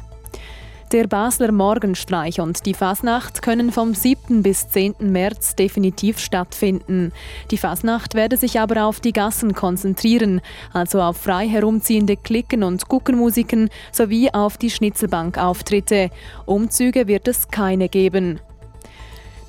Der 0.93 1.05
Basler 1.05 1.51
Morgenstreich 1.51 2.39
und 2.39 2.65
die 2.65 2.73
Fasnacht 2.73 3.41
können 3.41 3.73
vom 3.73 3.93
7. 3.93 4.41
bis 4.41 4.69
10. 4.69 4.95
März 5.01 5.53
definitiv 5.53 6.17
stattfinden. 6.17 7.11
Die 7.51 7.57
Fasnacht 7.57 8.13
werde 8.13 8.37
sich 8.37 8.57
aber 8.61 8.85
auf 8.85 9.01
die 9.01 9.11
Gassen 9.11 9.53
konzentrieren, 9.53 10.39
also 10.71 11.01
auf 11.01 11.17
frei 11.17 11.45
herumziehende 11.49 12.15
Klicken 12.15 12.63
und 12.63 12.87
Guckenmusiken 12.87 13.69
sowie 13.91 14.29
auf 14.31 14.57
die 14.57 14.69
Schnitzelbankauftritte. 14.69 16.09
Umzüge 16.45 17.07
wird 17.07 17.27
es 17.27 17.49
keine 17.49 17.89
geben. 17.89 18.39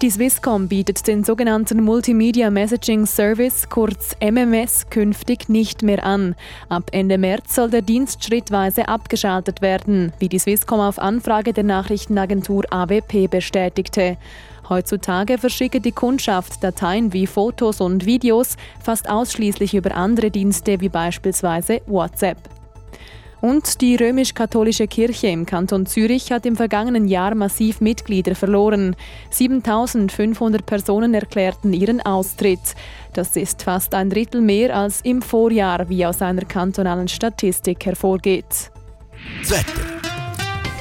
Die 0.00 0.10
Swisscom 0.10 0.68
bietet 0.68 1.08
den 1.08 1.24
sogenannten 1.24 1.82
Multimedia 1.82 2.50
Messaging 2.50 3.04
Service, 3.04 3.68
kurz 3.68 4.14
MMS, 4.20 4.88
künftig 4.90 5.48
nicht 5.48 5.82
mehr 5.82 6.06
an. 6.06 6.36
Ab 6.68 6.90
Ende 6.92 7.18
März 7.18 7.56
soll 7.56 7.68
der 7.68 7.82
Dienst 7.82 8.22
schrittweise 8.22 8.86
abgeschaltet 8.86 9.60
werden, 9.60 10.12
wie 10.20 10.28
die 10.28 10.38
Swisscom 10.38 10.78
auf 10.78 11.00
Anfrage 11.00 11.52
der 11.52 11.64
Nachrichtenagentur 11.64 12.62
AWP 12.70 13.26
bestätigte. 13.28 14.18
Heutzutage 14.68 15.36
verschicke 15.36 15.80
die 15.80 15.90
Kundschaft 15.90 16.62
Dateien 16.62 17.12
wie 17.12 17.26
Fotos 17.26 17.80
und 17.80 18.06
Videos 18.06 18.56
fast 18.80 19.10
ausschließlich 19.10 19.74
über 19.74 19.96
andere 19.96 20.30
Dienste 20.30 20.80
wie 20.80 20.90
beispielsweise 20.90 21.80
WhatsApp. 21.86 22.38
Und 23.40 23.80
die 23.80 23.96
römisch-katholische 23.96 24.88
Kirche 24.88 25.28
im 25.28 25.46
Kanton 25.46 25.86
Zürich 25.86 26.32
hat 26.32 26.44
im 26.44 26.56
vergangenen 26.56 27.06
Jahr 27.06 27.34
massiv 27.34 27.80
Mitglieder 27.80 28.34
verloren. 28.34 28.96
7500 29.30 30.66
Personen 30.66 31.14
erklärten 31.14 31.72
ihren 31.72 32.00
Austritt. 32.00 32.74
Das 33.12 33.36
ist 33.36 33.62
fast 33.62 33.94
ein 33.94 34.10
Drittel 34.10 34.40
mehr 34.40 34.76
als 34.76 35.00
im 35.02 35.22
Vorjahr, 35.22 35.88
wie 35.88 36.04
aus 36.04 36.20
einer 36.20 36.44
kantonalen 36.44 37.08
Statistik 37.08 37.86
hervorgeht. 37.86 38.70
Wetter. 39.44 40.07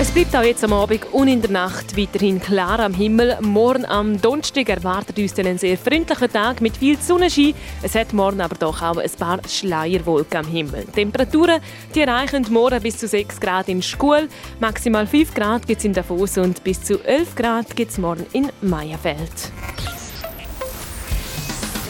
es 0.00 0.12
bleibt 0.12 0.36
auch 0.36 0.42
jetzt 0.42 0.62
am 0.62 0.72
Abend 0.72 1.12
und 1.12 1.26
in 1.26 1.42
der 1.42 1.50
Nacht 1.50 1.96
weiterhin 1.96 2.40
klar 2.40 2.78
am 2.78 2.94
Himmel. 2.94 3.36
Morgen 3.40 3.84
am 3.84 4.20
Donnerstag 4.20 4.68
erwartet 4.68 5.18
uns 5.18 5.34
dann 5.34 5.46
ein 5.46 5.58
sehr 5.58 5.76
freundlicher 5.76 6.30
Tag 6.30 6.60
mit 6.60 6.76
viel 6.76 6.96
Sonnenschein. 7.00 7.52
Es 7.82 7.96
hat 7.96 8.12
morgen 8.12 8.40
aber 8.40 8.54
doch 8.54 8.80
auch 8.80 8.98
ein 8.98 9.10
paar 9.18 9.40
Schleierwolken 9.48 10.38
am 10.38 10.46
Himmel. 10.46 10.84
Die 10.86 10.92
Temperaturen 10.92 11.60
die 11.94 12.00
erreichen 12.02 12.46
morgen 12.50 12.80
bis 12.80 12.98
zu 12.98 13.08
6 13.08 13.40
Grad 13.40 13.68
in 13.68 13.82
Schkuhl, 13.82 14.28
maximal 14.60 15.06
5 15.06 15.34
Grad 15.34 15.66
gibt 15.66 15.80
es 15.80 15.84
in 15.84 15.92
Davos 15.92 16.38
und 16.38 16.62
bis 16.62 16.80
zu 16.80 17.02
11 17.04 17.34
Grad 17.34 17.74
gibt 17.74 17.90
es 17.90 17.98
morgen 17.98 18.24
in 18.32 18.52
Meierfeld. 18.60 19.50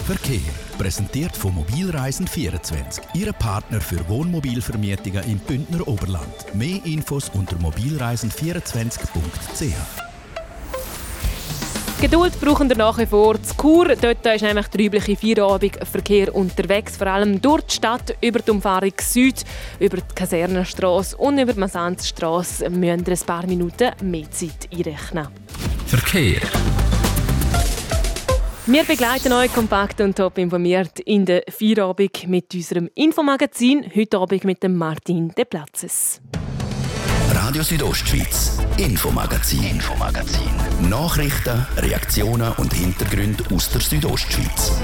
Verkehr. 0.07 0.58
Präsentiert 0.79 1.35
von 1.35 1.53
Mobilreisen24, 1.57 3.01
Ihre 3.13 3.33
Partner 3.33 3.81
für 3.81 4.07
Wohnmobilvermietungen 4.07 5.25
im 5.25 5.39
Bündner 5.39 5.85
Oberland. 5.85 6.55
Mehr 6.55 6.79
Infos 6.85 7.29
unter 7.33 7.57
mobilreisen24.ch. 7.57 9.73
Geduld 11.99 12.39
brauchen 12.39 12.69
wir 12.69 12.77
nach 12.77 12.97
wie 12.97 13.05
vor. 13.05 13.43
Zu 13.43 13.55
Chur, 13.55 13.93
dort 13.97 14.25
ist 14.25 14.41
nämlich 14.41 14.69
der 14.69 14.79
übliche 14.79 15.17
Feierabendverkehr 15.17 16.33
unterwegs, 16.33 16.95
vor 16.95 17.07
allem 17.07 17.41
durch 17.41 17.63
die 17.63 17.75
Stadt, 17.75 18.15
über 18.21 18.39
die 18.39 18.51
Umfahrung 18.51 18.93
Süd, 19.01 19.43
über 19.81 19.97
die 19.97 20.03
Kasernenstraße 20.15 21.17
und 21.17 21.39
über 21.39 21.51
die 21.51 21.59
Masanzstraße 21.59 22.69
müssen 22.69 22.81
wir 22.81 22.93
ein 22.93 23.03
paar 23.25 23.45
Minuten 23.45 23.91
mehr 24.01 24.31
Zeit 24.31 24.69
einrechnen. 24.71 25.27
Verkehr. 25.87 26.39
Wir 28.71 28.83
begleiten 28.83 29.33
euch 29.33 29.51
kompakt 29.51 29.99
und 29.99 30.15
top 30.15 30.37
informiert 30.37 30.99
in 30.99 31.25
der 31.25 31.41
Feierabend 31.49 32.27
mit 32.27 32.53
unserem 32.53 32.87
Infomagazin. 32.93 33.83
Heute 33.95 34.19
Abend 34.19 34.43
mit 34.43 34.61
dem 34.61 34.75
Martin 34.75 35.29
De 35.29 35.43
Platzes. 35.43 36.21
Radio 37.31 37.63
Südostschweiz, 37.63 38.59
Infomagazin, 38.77 39.63
Infomagazin. 39.63 40.51
Nachrichten, 40.87 41.65
Reaktionen 41.77 42.53
und 42.57 42.71
Hintergründe 42.71 43.43
aus 43.51 43.71
der 43.71 43.81
Südostschweiz. 43.81 44.79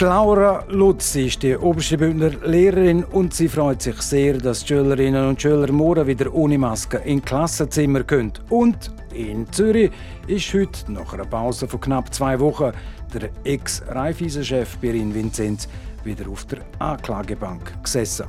Laura 0.00 0.64
Lutz 0.68 1.14
ist 1.14 1.42
die 1.42 1.56
oberste 1.56 1.96
Bündner 1.96 2.30
Lehrerin 2.44 3.04
und 3.04 3.32
sie 3.32 3.48
freut 3.48 3.80
sich 3.80 4.02
sehr, 4.02 4.36
dass 4.38 4.60
die 4.60 4.68
Schülerinnen 4.68 5.28
und 5.28 5.40
Schüler 5.40 5.70
morgen 5.70 6.06
wieder 6.06 6.34
ohne 6.34 6.58
Maske 6.58 6.98
in 6.98 7.24
Klassenzimmer 7.24 8.02
können. 8.02 8.32
Und 8.50 8.92
in 9.14 9.50
Zürich 9.52 9.92
ist 10.26 10.52
heute, 10.52 10.92
nach 10.92 11.14
einer 11.14 11.24
Pause 11.24 11.68
von 11.68 11.80
knapp 11.80 12.12
zwei 12.12 12.38
Wochen, 12.40 12.72
der 13.14 13.30
Ex-Raiffeisen-Chef 13.44 14.76
Birin 14.78 15.14
Vinzenz 15.14 15.68
wieder 16.02 16.28
auf 16.28 16.44
der 16.46 16.58
Anklagebank 16.80 17.82
gesessen. 17.82 18.26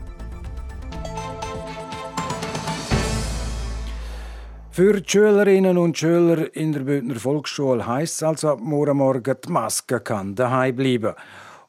Für 4.70 5.02
die 5.02 5.10
Schülerinnen 5.10 5.78
und 5.78 5.98
Schüler 5.98 6.54
in 6.56 6.74
der 6.74 6.82
Bündner 6.82 7.16
Volksschule 7.16 7.88
heisst 7.88 8.16
es 8.16 8.24
also 8.24 8.50
ab 8.50 8.60
morgen 8.62 8.98
Morgen, 8.98 9.36
die 9.46 9.52
Maske 9.52 10.00
kann 10.00 10.36
daheim 10.36 10.76
bleiben. 10.76 11.16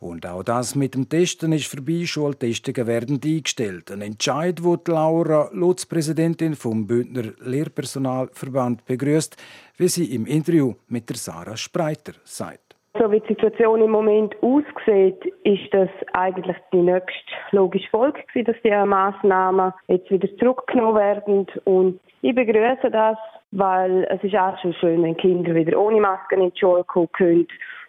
Und 0.06 0.24
auch 0.24 0.44
das 0.44 0.76
mit 0.76 0.94
dem 0.94 1.08
Testen 1.08 1.52
ist 1.52 1.66
vorbei. 1.66 2.04
Schultestungen 2.04 2.86
werden 2.86 3.20
eingestellt. 3.22 3.90
Ein 3.90 4.02
Entscheid, 4.02 4.62
wo 4.62 4.78
Laura 4.86 5.50
Lutz, 5.52 5.84
Präsidentin 5.84 6.54
vom 6.54 6.86
Bündner 6.86 7.32
Lehrpersonalverband, 7.40 8.84
begrüßt, 8.86 9.36
wie 9.78 9.88
sie 9.88 10.14
im 10.14 10.26
Interview 10.26 10.74
mit 10.88 11.08
der 11.08 11.16
Sarah 11.16 11.56
Spreiter 11.56 12.12
sagt. 12.22 12.76
So 12.98 13.10
wie 13.10 13.20
die 13.20 13.34
Situation 13.34 13.82
im 13.82 13.90
Moment 13.90 14.34
aussieht, 14.42 15.22
ist 15.44 15.68
das 15.72 15.90
eigentlich 16.14 16.56
die 16.72 16.78
nächste 16.78 17.12
logische 17.50 17.90
Folge, 17.90 18.22
dass 18.44 18.56
die 18.64 18.70
Massnahmen 18.70 19.72
jetzt 19.88 20.10
wieder 20.10 20.28
zurückgenommen 20.38 20.96
werden. 20.96 21.46
Und 21.64 22.00
ich 22.22 22.34
begrüße 22.34 22.90
das, 22.90 23.18
weil 23.50 24.04
es 24.04 24.22
ist 24.24 24.34
auch 24.34 24.58
schon 24.60 24.72
schön, 24.74 25.02
wenn 25.02 25.16
Kinder 25.16 25.54
wieder 25.54 25.78
ohne 25.78 26.00
Masken 26.00 26.40
in 26.40 26.52
die 26.52 26.58
Schule 26.58 26.84
kommen 26.84 27.12
können 27.12 27.46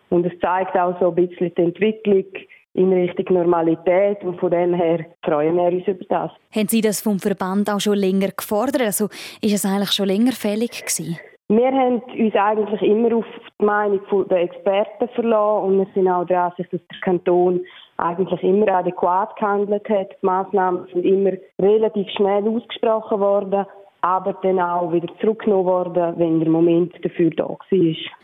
und 0.09 0.25
es 0.25 0.39
zeigt 0.39 0.77
auch 0.77 0.99
so 0.99 1.09
ein 1.09 1.15
bisschen 1.15 1.53
die 1.55 1.61
Entwicklung 1.61 2.25
in 2.73 2.93
Richtung 2.93 3.35
Normalität 3.35 4.23
und 4.23 4.39
von 4.39 4.51
dem 4.51 4.73
her 4.73 5.05
freuen 5.23 5.55
wir 5.55 5.65
uns 5.65 5.87
über 5.87 6.05
das. 6.09 6.31
Haben 6.55 6.67
Sie 6.67 6.81
das 6.81 7.01
vom 7.01 7.19
Verband 7.19 7.69
auch 7.69 7.79
schon 7.79 7.97
länger 7.97 8.29
gefordert? 8.29 8.81
Also 8.81 9.05
ist 9.41 9.53
es 9.53 9.65
eigentlich 9.65 9.91
schon 9.91 10.07
länger 10.07 10.31
fällig 10.31 10.71
gewesen? 10.71 11.17
Wir 11.49 11.71
haben 11.71 12.01
uns 12.01 12.35
eigentlich 12.35 12.81
immer 12.81 13.15
auf 13.15 13.25
die 13.59 13.65
Meinung 13.65 14.01
der 14.29 14.41
Experten 14.41 15.07
verlassen 15.15 15.63
und 15.65 15.77
wir 15.79 15.87
sind 15.93 16.07
auch 16.07 16.25
der 16.25 16.43
Ansicht, 16.43 16.71
dass 16.71 16.81
der 16.91 16.99
Kanton 17.01 17.61
eigentlich 17.97 18.43
immer 18.43 18.67
adäquat 18.67 19.35
gehandelt 19.37 19.87
hat. 19.89 20.11
Die 20.11 20.25
Massnahmen 20.25 20.87
sind 20.93 21.05
immer 21.05 21.31
relativ 21.59 22.07
schnell 22.11 22.47
ausgesprochen 22.47 23.19
worden 23.19 23.65
aber 24.07 24.33
dann 24.41 24.59
auch 24.59 24.91
wieder 24.93 25.07
zurückgenommen 25.19 25.65
worden, 25.65 26.13
wenn 26.17 26.39
der 26.39 26.49
Moment 26.49 26.93
dafür 27.03 27.29
da 27.31 27.49
war. 27.49 27.57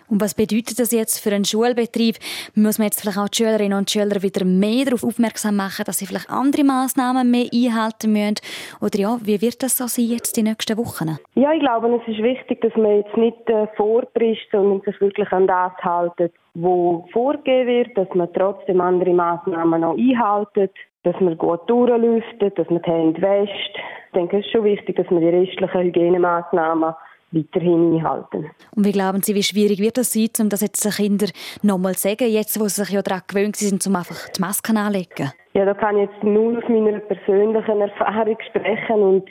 Und 0.10 0.22
was 0.22 0.36
bedeutet 0.36 0.80
das 0.80 0.92
jetzt 0.92 1.20
für 1.20 1.32
einen 1.32 1.44
Schulbetrieb? 1.44 2.18
Muss 2.56 2.78
man 2.78 2.86
jetzt 2.86 3.02
vielleicht 3.02 3.18
auch 3.18 3.30
die 3.30 3.44
Schülerinnen 3.44 3.78
und 3.78 3.90
Schüler 3.90 4.22
wieder 4.22 4.46
mehr 4.46 4.86
darauf 4.86 5.04
aufmerksam 5.04 5.56
machen, 5.56 5.84
dass 5.86 5.98
sie 5.98 6.06
vielleicht 6.06 6.30
andere 6.30 6.64
Maßnahmen 6.64 7.30
mehr 7.30 7.48
einhalten 7.52 8.14
müssen? 8.14 8.36
Oder 8.80 9.00
ja, 9.00 9.18
wie 9.24 9.42
wird 9.42 9.64
das 9.64 9.78
so 9.78 9.88
sein 9.88 10.06
jetzt 10.06 10.38
die 10.38 10.44
nächsten 10.44 10.78
Wochen? 10.78 11.18
Ja, 11.36 11.52
ich 11.52 11.60
glaube, 11.60 11.88
es 11.96 12.08
ist 12.08 12.22
wichtig, 12.24 12.62
dass 12.62 12.76
man 12.76 12.98
jetzt 12.98 13.18
nicht 13.18 13.50
äh, 13.50 13.68
vorpresst, 13.76 14.48
sondern 14.52 14.82
sich 14.82 15.00
wirklich 15.02 15.32
an 15.32 15.48
das 15.48 15.74
haltet, 15.82 16.34
wo 16.54 17.08
vorgegeben 17.12 17.68
wird, 17.68 17.98
dass 17.98 18.14
man 18.14 18.32
trotzdem 18.34 18.82
andere 18.82 19.14
Maßnahmen 19.14 19.82
noch 19.82 19.98
einhaltet, 19.98 20.72
dass 21.04 21.20
man 21.20 21.38
gut 21.38 21.62
durchlüftet, 21.68 22.58
dass 22.58 22.70
man 22.70 22.82
die 22.82 22.92
Hände 22.92 23.22
wäscht. 23.22 23.78
Ich 24.08 24.14
denke, 24.14 24.38
es 24.38 24.46
ist 24.46 24.52
schon 24.52 24.64
wichtig, 24.64 24.96
dass 24.96 25.10
man 25.10 25.22
die 25.22 25.30
restlichen 25.30 25.82
Hygienemaßnahmen 25.82 26.94
weiterhin 27.32 27.96
einhalten. 27.96 28.52
Und 28.76 28.86
wie 28.86 28.92
glauben 28.92 29.22
Sie, 29.22 29.36
wie 29.36 29.44
schwierig 29.44 29.80
wird 29.80 29.98
das 29.98 30.14
sein, 30.14 30.30
um 30.40 30.50
das 30.50 30.62
jetzt 30.62 30.86
den 30.86 30.92
Kindern 30.92 31.32
nochmal 31.62 31.96
zu 31.96 32.10
sagen, 32.10 32.30
jetzt 32.30 32.60
wo 32.60 32.66
sie 32.66 32.84
sich 32.84 32.94
ja 32.94 33.02
daran 33.02 33.24
gewöhnt 33.28 33.56
sind, 33.56 33.86
um 33.88 33.96
einfach 33.96 34.30
die 34.30 34.42
Masken 34.42 34.78
anzulegen? 34.78 35.32
Ja, 35.54 35.66
da 35.66 35.74
kann 35.74 35.98
ich 35.98 36.10
jetzt 36.10 36.24
nur 36.24 36.58
aus 36.58 36.70
meiner 36.70 37.00
persönlichen 37.00 37.82
Erfahrung 37.82 38.38
sprechen 38.50 39.02
und 39.02 39.30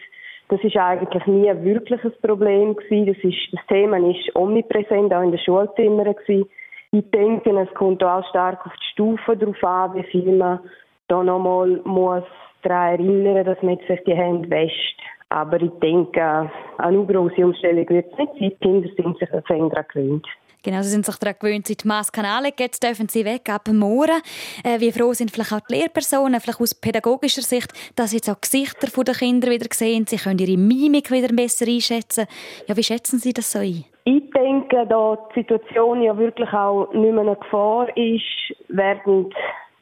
das 0.48 0.62
ist 0.62 0.76
eigentlich 0.76 1.26
nie 1.26 1.48
ein 1.48 1.64
wirkliches 1.64 2.12
Problem 2.20 2.76
gewesen. 2.76 3.06
Das, 3.06 3.16
ist, 3.24 3.52
das 3.52 3.66
Thema 3.68 3.96
ist 3.98 4.34
omnipräsent, 4.36 5.14
auch 5.14 5.22
in 5.22 5.30
den 5.30 5.40
Schulzimmern 5.40 6.14
gewesen. 6.14 6.48
Ich 6.90 7.10
denke, 7.10 7.58
es 7.58 7.72
kommt 7.74 8.04
auch 8.04 8.28
stark 8.28 8.66
auf 8.66 8.72
die 8.72 8.92
Stufe 8.92 9.36
drauf 9.36 9.64
an, 9.64 9.94
wie 9.94 10.02
viel 10.02 10.36
man 10.36 10.60
da 11.08 11.22
nochmal 11.22 11.80
muss 11.84 12.24
daran 12.62 13.00
erinnern, 13.00 13.44
dass 13.44 13.62
man 13.62 13.78
sich 13.88 14.00
die 14.06 14.14
Hände 14.14 14.48
wäscht. 14.50 15.00
Aber 15.28 15.60
ich 15.60 15.70
denke, 15.82 16.50
eine 16.78 17.06
große 17.06 17.44
Umstellung 17.44 17.88
wird 17.88 18.12
es 18.12 18.18
nicht 18.18 18.32
sein. 18.32 18.38
Die 18.40 18.56
Kinder 18.60 18.88
sind 18.96 19.18
sich 19.18 19.28
daran 19.30 19.70
gewöhnt. 19.70 20.26
Genau, 20.64 20.80
sie 20.82 20.90
sind 20.90 21.04
sich 21.04 21.16
daran 21.16 21.36
gewöhnt, 21.40 21.66
sie 21.66 21.76
die 21.76 21.88
Masken 21.88 22.24
anlegen. 22.24 22.56
Jetzt 22.60 22.84
dürfen 22.84 23.08
sie 23.08 23.24
weg 23.24 23.48
ab 23.48 23.66
morgen. 23.72 24.22
Äh, 24.62 24.78
wie 24.78 24.92
froh 24.92 25.12
sind 25.12 25.32
vielleicht 25.32 25.52
auch 25.52 25.60
die 25.60 25.74
Lehrpersonen, 25.74 26.40
vielleicht 26.40 26.60
aus 26.60 26.74
pädagogischer 26.74 27.42
Sicht, 27.42 27.72
dass 27.96 28.10
sie 28.10 28.18
jetzt 28.18 28.30
auch 28.30 28.40
Gesichter 28.40 28.86
der 29.02 29.14
Kinder 29.14 29.50
wieder 29.50 29.66
sehen. 29.72 30.06
Sie 30.06 30.18
können 30.18 30.38
ihre 30.38 30.56
Mimik 30.56 31.10
wieder 31.10 31.34
besser 31.34 31.66
einschätzen. 31.66 32.26
Ja, 32.68 32.76
wie 32.76 32.84
schätzen 32.84 33.18
Sie 33.18 33.32
das 33.32 33.50
so 33.50 33.58
ein? 33.58 33.84
Ich 34.04 34.30
denke, 34.30 34.86
da 34.86 35.18
die 35.34 35.40
Situation 35.40 36.02
ja 36.02 36.16
wirklich 36.16 36.52
auch 36.52 36.92
nicht 36.92 37.12
mehr 37.12 37.22
eine 37.22 37.36
Gefahr 37.36 37.88
ist, 37.96 38.54
werden 38.68 39.30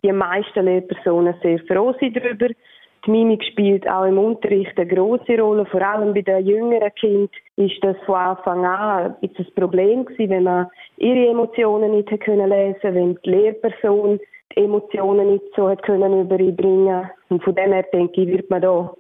die 0.03 0.13
meisten 0.13 0.65
Lehrpersonen 0.65 1.35
sehr 1.43 1.59
froh 1.61 1.95
sein 2.01 2.13
darüber. 2.13 2.49
Die 3.07 3.11
Mimik 3.11 3.43
spielt 3.45 3.89
auch 3.89 4.05
im 4.05 4.19
Unterricht 4.19 4.77
eine 4.77 4.87
große 4.87 5.41
Rolle, 5.41 5.65
vor 5.67 5.81
allem 5.81 6.13
bei 6.13 6.21
den 6.21 6.47
jüngeren 6.47 6.95
Kindern 6.97 7.31
ist 7.57 7.83
das 7.83 7.97
von 8.05 8.15
Anfang 8.15 8.65
an 8.65 9.17
ein 9.23 9.47
Problem 9.55 10.05
gewesen, 10.05 10.31
wenn 10.31 10.43
man 10.43 10.67
ihre 10.99 11.31
Emotionen 11.31 11.93
nicht 11.93 12.11
lesen 12.11 12.21
können 12.21 12.51
wenn 12.51 13.19
die 13.25 13.31
Lehrperson 13.31 14.21
die 14.55 14.65
Emotionen 14.65 15.33
nicht 15.33 15.45
so 15.57 15.69
hat 15.69 15.83
können 15.83 16.21
überbringen. 16.21 17.09
Und 17.29 17.43
von 17.43 17.55
dem 17.55 17.73
her 17.73 17.85
denke 17.93 18.23
ich, 18.23 18.29
wird 18.29 18.51
man 18.51 18.63
da 18.63 18.93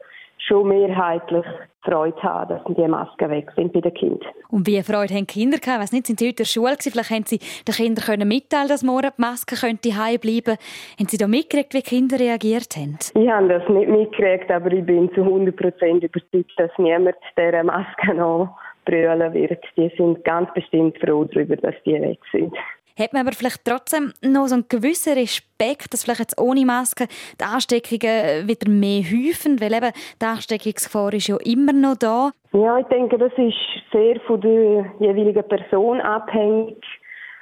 schon 0.46 0.68
mehrheitlich 0.68 1.44
Freude 1.82 2.22
haben, 2.22 2.48
dass 2.50 2.76
die 2.76 2.86
Masken 2.86 3.30
weg 3.30 3.50
sind 3.56 3.72
bei 3.72 3.80
den 3.80 3.94
Kindern. 3.94 4.30
Und 4.50 4.66
wie 4.66 4.82
Freude 4.82 5.14
haben 5.14 5.26
die 5.26 5.40
Kinder 5.40 5.58
gehabt? 5.58 5.76
Ich 5.76 5.82
weiss 5.82 5.92
nicht, 5.92 6.06
sind 6.06 6.18
sie 6.18 6.26
heute 6.26 6.32
in 6.32 6.36
der 6.36 6.44
Schule 6.44 6.72
gewesen? 6.72 6.92
Vielleicht 6.92 7.10
haben 7.10 7.24
sie 7.24 7.38
den 7.38 7.74
Kindern 7.74 8.04
können 8.04 8.28
mitteilen, 8.28 8.68
dass 8.68 8.82
morgen 8.82 9.10
die 9.16 9.20
Maske 9.20 9.56
könnte 9.56 9.88
bleiben. 9.88 10.56
Haben 10.98 11.08
sie 11.08 11.16
da 11.16 11.26
mitgekriegt, 11.26 11.72
wie 11.72 11.82
die 11.82 11.88
Kinder 11.88 12.18
reagiert 12.18 12.76
haben? 12.76 12.98
Ich 13.14 13.30
habe 13.30 13.48
das 13.48 13.68
nicht 13.68 13.88
mitgekriegt, 13.88 14.50
aber 14.50 14.72
ich 14.72 14.84
bin 14.84 15.10
zu 15.14 15.22
100 15.22 15.56
Prozent 15.56 16.04
überzeugt, 16.04 16.52
dass 16.58 16.70
niemand 16.78 17.16
dieser 17.38 17.64
Maske 17.64 18.14
noch 18.14 18.56
brüllen 18.84 19.32
wird. 19.32 19.64
Die 19.76 19.90
sind 19.96 20.22
ganz 20.24 20.52
bestimmt 20.52 20.98
froh 20.98 21.24
darüber, 21.24 21.56
dass 21.56 21.74
die 21.84 22.00
weg 22.00 22.18
sind 22.32 22.54
hat 22.98 23.12
man 23.12 23.26
aber 23.26 23.34
vielleicht 23.34 23.64
trotzdem 23.64 24.12
noch 24.22 24.46
so 24.46 24.54
einen 24.54 24.68
gewissen 24.68 25.14
Respekt, 25.14 25.92
dass 25.92 26.04
vielleicht 26.04 26.20
jetzt 26.20 26.40
ohne 26.40 26.64
Maske 26.64 27.06
die 27.40 27.44
Ansteckungen 27.44 28.48
wieder 28.48 28.70
mehr 28.70 29.02
häufen, 29.02 29.60
weil 29.60 29.74
eben 29.74 29.92
die 30.20 30.26
Ansteckungsgefahr 30.26 31.12
ist 31.14 31.28
ja 31.28 31.36
immer 31.44 31.72
noch 31.72 31.96
da. 31.96 32.30
Ja, 32.52 32.78
ich 32.78 32.86
denke, 32.86 33.18
das 33.18 33.32
ist 33.36 33.56
sehr 33.92 34.20
von 34.26 34.40
der 34.40 34.92
jeweiligen 34.98 35.46
Person 35.48 36.00
abhängig, 36.00 36.82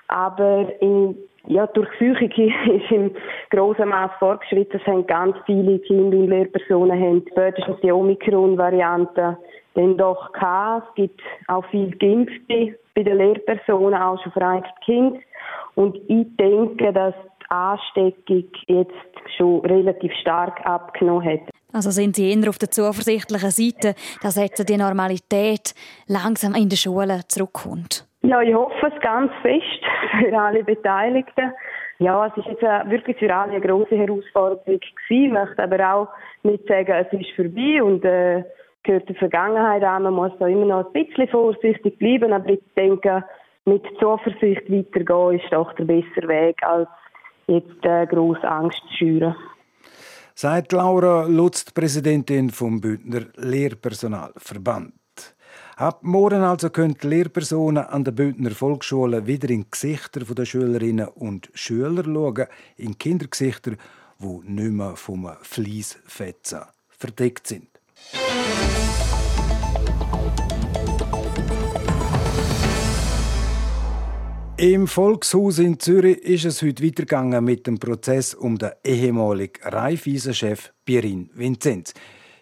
aber 0.09 0.69
in 0.81 1.17
ja, 1.49 1.67
durch 1.69 1.89
Psychik 1.93 2.37
ist 2.39 2.91
im 2.91 3.15
grossen 3.51 3.89
Maß 3.89 4.11
fortgeschritten. 4.19 4.81
Es 4.81 4.87
haben 4.87 5.07
ganz 5.07 5.37
viele 5.47 5.79
Kinder 5.81 6.17
und 6.17 6.29
Lehrpersonen 6.29 7.01
haben 7.01 7.25
spätestens 7.31 7.81
die 7.83 7.91
Omikron-Variante 7.91 9.39
dann 9.79 9.97
doch 9.97 10.33
gehabt. 10.33 10.89
Es 10.89 10.95
gibt 10.95 11.21
auch 11.47 11.65
viele 11.71 11.91
Geimpfte 11.97 12.79
bei 12.95 13.03
den 13.03 13.17
Lehrpersonen, 13.17 14.01
auch 14.01 14.21
schon 14.23 14.33
vereinigt 14.33 14.73
Kind. 14.85 15.19
Und 15.77 15.97
ich 16.09 16.27
denke, 16.37 16.93
dass 16.93 17.15
die 17.43 17.51
Ansteckung 17.51 18.45
jetzt 18.67 19.37
schon 19.37 19.61
relativ 19.61 20.13
stark 20.21 20.65
abgenommen 20.67 21.25
hat. 21.25 21.41
Also 21.73 21.91
sind 21.91 22.17
Sie 22.17 22.33
eher 22.33 22.49
auf 22.49 22.59
der 22.59 22.71
zuversichtlichen 22.71 23.51
Seite, 23.51 23.95
dass 24.23 24.37
jetzt 24.37 24.69
die 24.69 24.77
Normalität 24.77 25.75
langsam 26.07 26.55
in 26.55 26.69
den 26.69 26.77
Schulen 26.77 27.23
zurückkommt? 27.29 28.07
Ja, 28.23 28.41
ich 28.43 28.55
hoffe 28.55 28.91
es 28.93 29.01
ganz 29.01 29.31
fest 29.43 29.83
für 30.19 30.37
alle 30.37 30.65
Beteiligten. 30.65 31.53
Ja, 32.01 32.27
es 32.27 32.37
ist 32.37 32.47
jetzt 32.47 32.63
wirklich 32.63 33.17
für 33.19 33.33
alle 33.35 33.53
eine 33.53 33.61
große 33.61 33.97
Herausforderung 33.97 34.65
gewesen. 34.65 34.87
Ich 35.09 35.31
möchte 35.31 35.63
aber 35.63 35.95
auch 35.95 36.09
nicht 36.43 36.67
sagen, 36.67 36.91
es 36.91 37.13
ist 37.13 37.31
vorbei 37.37 37.83
und 37.83 38.05
äh, 38.05 38.45
gehört 38.83 39.09
der 39.09 39.17
Vergangenheit 39.17 39.83
an. 39.83 40.05
Man 40.05 40.15
muss 40.15 40.33
da 40.39 40.47
immer 40.47 40.65
noch 40.65 40.87
ein 40.87 40.93
bisschen 40.93 41.29
vorsichtig 41.29 41.99
bleiben, 41.99 42.33
aber 42.33 42.51
ich 42.51 42.61
denke, 42.77 43.25
mit 43.65 43.83
Zuversicht 44.01 44.71
weitergehen, 44.71 45.41
ist 45.41 45.53
doch 45.53 45.73
der 45.75 45.85
bessere 45.85 46.29
Weg, 46.29 46.63
als 46.63 46.89
jetzt 47.47 47.85
äh, 47.85 48.07
grosse 48.07 48.49
Angst 48.49 48.81
zu 48.91 48.97
schüren. 48.97 49.37
Sagt 50.35 50.73
Laura 50.73 51.27
Lutz, 51.27 51.71
Präsidentin 51.73 52.51
vom 52.51 52.81
Bündner 52.81 53.27
Lehrpersonalverband. 53.37 54.95
Ab 55.77 56.01
morgen 56.03 56.43
also 56.43 56.71
können 56.71 56.97
Lehrpersonen 57.01 57.85
an 57.85 58.05
der 58.05 58.13
Bündner 58.13 58.51
Volksschule 58.51 59.27
wieder 59.27 59.49
in 59.51 59.63
die 59.63 59.71
Gesichter 59.71 60.21
der 60.21 60.45
Schülerinnen 60.45 61.09
und 61.09 61.51
Schüler 61.55 62.05
schauen, 62.05 62.47
in 62.77 62.99
Kindergesichter, 62.99 63.73
die 64.19 64.41
nicht 64.51 64.73
mehr 64.73 64.97
vom 64.97 65.31
Fleissfetzen 65.43 66.63
verdeckt 66.89 67.47
sind. 67.47 67.78
Im 74.61 74.89
Volkshaus 74.89 75.61
in 75.61 75.79
Zürich 75.79 76.19
ist 76.19 76.45
es 76.45 76.63
heute 76.63 76.85
weitergegangen 76.85 77.45
mit 77.45 77.69
dem 77.69 77.79
Prozess 77.79 78.35
um 78.35 78.59
den 78.59 78.73
ehemaligen 78.83 79.63
Raiffeisen-Chef 79.63 80.73
Pierin 80.85 81.31
Vinzenz. 81.33 81.95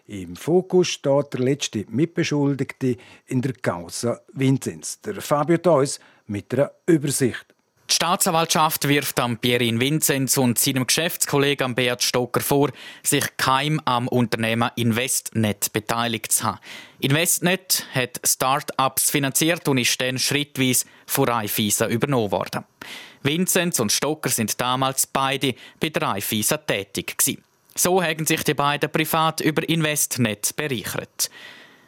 Im 0.07 0.35
Fokus 0.35 0.87
steht 0.87 1.33
der 1.33 1.41
letzte 1.41 1.85
Mitbeschuldigte 1.89 2.97
in 3.27 3.43
der 3.43 3.53
Causa 3.53 4.21
Vinzenz, 4.33 4.99
der 5.01 5.21
Fabio 5.21 5.57
Theus, 5.57 5.99
mit 6.25 6.51
einer 6.55 6.71
Übersicht. 6.87 7.53
Die 7.89 7.95
Staatsanwaltschaft 7.95 8.89
wirft 8.89 9.17
am 9.17 9.37
Pierin 9.37 9.79
Vinzenz 9.79 10.37
und 10.37 10.59
seinem 10.59 10.85
Geschäftskollegen 10.85 11.73
Beat 11.73 12.03
Stocker 12.03 12.41
vor, 12.41 12.71
sich 13.01 13.23
keim 13.37 13.79
am 13.85 14.09
Unternehmen 14.09 14.69
Investnet 14.75 15.71
beteiligt 15.71 16.33
zu 16.33 16.43
haben. 16.43 16.59
Investnet 16.99 17.85
hat 17.93 18.19
Start-ups 18.25 19.09
finanziert 19.09 19.69
und 19.69 19.77
ist 19.77 20.01
dann 20.01 20.19
schrittweise 20.19 20.85
von 21.05 21.29
Raiffeisen 21.29 21.89
übernommen 21.89 22.31
worden. 22.31 22.65
Vinzenz 23.23 23.79
und 23.79 23.93
Stocker 23.93 24.29
sind 24.29 24.59
damals 24.59 25.07
beide 25.07 25.55
bei 25.79 25.87
der 25.87 26.01
Raiffeisen 26.01 26.59
tätig 26.67 27.17
gewesen. 27.17 27.41
So 27.73 28.03
haben 28.03 28.25
sich 28.25 28.43
die 28.43 28.53
beiden 28.53 28.91
privat 28.91 29.39
über 29.39 29.67
Investnet 29.69 30.53
bereichert. 30.57 31.29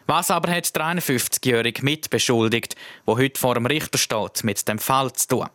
Was 0.08 0.32
aber 0.32 0.50
hat 0.50 0.74
der 0.76 0.84
51-jährige 0.84 1.84
mitbeschuldigt, 1.84 2.76
wo 3.06 3.18
heute 3.18 3.40
vor 3.40 3.56
dem 3.56 3.66
Richter 3.66 3.98
steht, 3.98 4.46
mit 4.46 4.66
dem 4.68 4.80
Fall 4.80 5.12
zu 5.12 5.28
tun? 5.28 5.50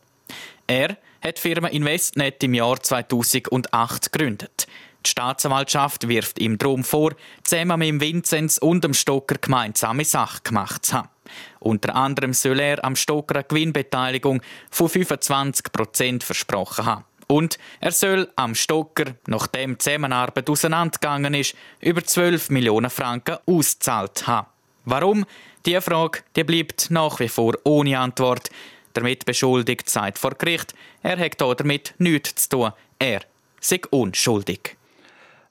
Er 0.67 0.97
hat 1.23 1.37
die 1.37 1.41
Firma 1.41 1.69
Investnet 1.69 2.43
im 2.43 2.55
Jahr 2.55 2.81
2008 2.81 4.13
gegründet. 4.13 4.67
Die 5.05 5.11
Staatsanwaltschaft 5.11 6.09
wirft 6.09 6.39
ihm 6.39 6.57
darum 6.57 6.83
vor, 6.83 7.13
zusammen 7.43 7.79
mit 7.79 8.01
Vinzenz 8.01 8.57
und 8.57 8.85
dem 8.85 8.95
Stocker 8.95 9.37
gemeinsame 9.39 10.05
Sache 10.05 10.41
gemacht 10.43 10.87
zu 10.87 10.95
haben. 10.95 11.11
Unter 11.61 11.95
anderem 11.95 12.33
soll 12.33 12.61
er 12.61 12.83
am 12.85 12.97
Stocker 12.97 13.37
eine 13.37 13.45
Gewinnbeteiligung 13.45 14.41
von 14.71 14.89
25 14.89 15.73
Prozent 15.73 16.25
versprochen 16.25 16.87
haben. 16.87 17.05
Und 17.27 17.59
er 17.81 17.93
soll 17.93 18.31
am 18.37 18.55
Stocker, 18.55 19.15
nachdem 19.27 19.73
die 19.73 19.79
Zusammenarbeit 19.79 20.49
auseinandergegangen 20.49 21.35
ist, 21.35 21.55
über 21.81 22.05
12 22.05 22.51
Millionen 22.51 22.91
Franken 22.91 23.39
ausgezahlt 23.47 24.27
haben. 24.27 24.49
Warum? 24.85 25.25
Diese 25.65 25.81
Frage 25.81 26.21
die 26.37 26.45
bleibt 26.45 26.91
nach 26.91 27.21
wie 27.21 27.29
vor 27.29 27.55
ohne 27.65 27.99
Antwort. 27.99 28.51
Der 28.95 29.03
Mitbeschuldigte 29.03 29.91
sagt 29.91 30.19
vor 30.19 30.33
Gericht, 30.33 30.75
er 31.03 31.19
hat 31.19 31.41
damit 31.41 31.95
nichts 31.99 32.49
zu 32.49 32.59
tun. 32.59 32.73
Er 32.99 33.21
sei 33.61 33.81
unschuldig. 33.91 34.77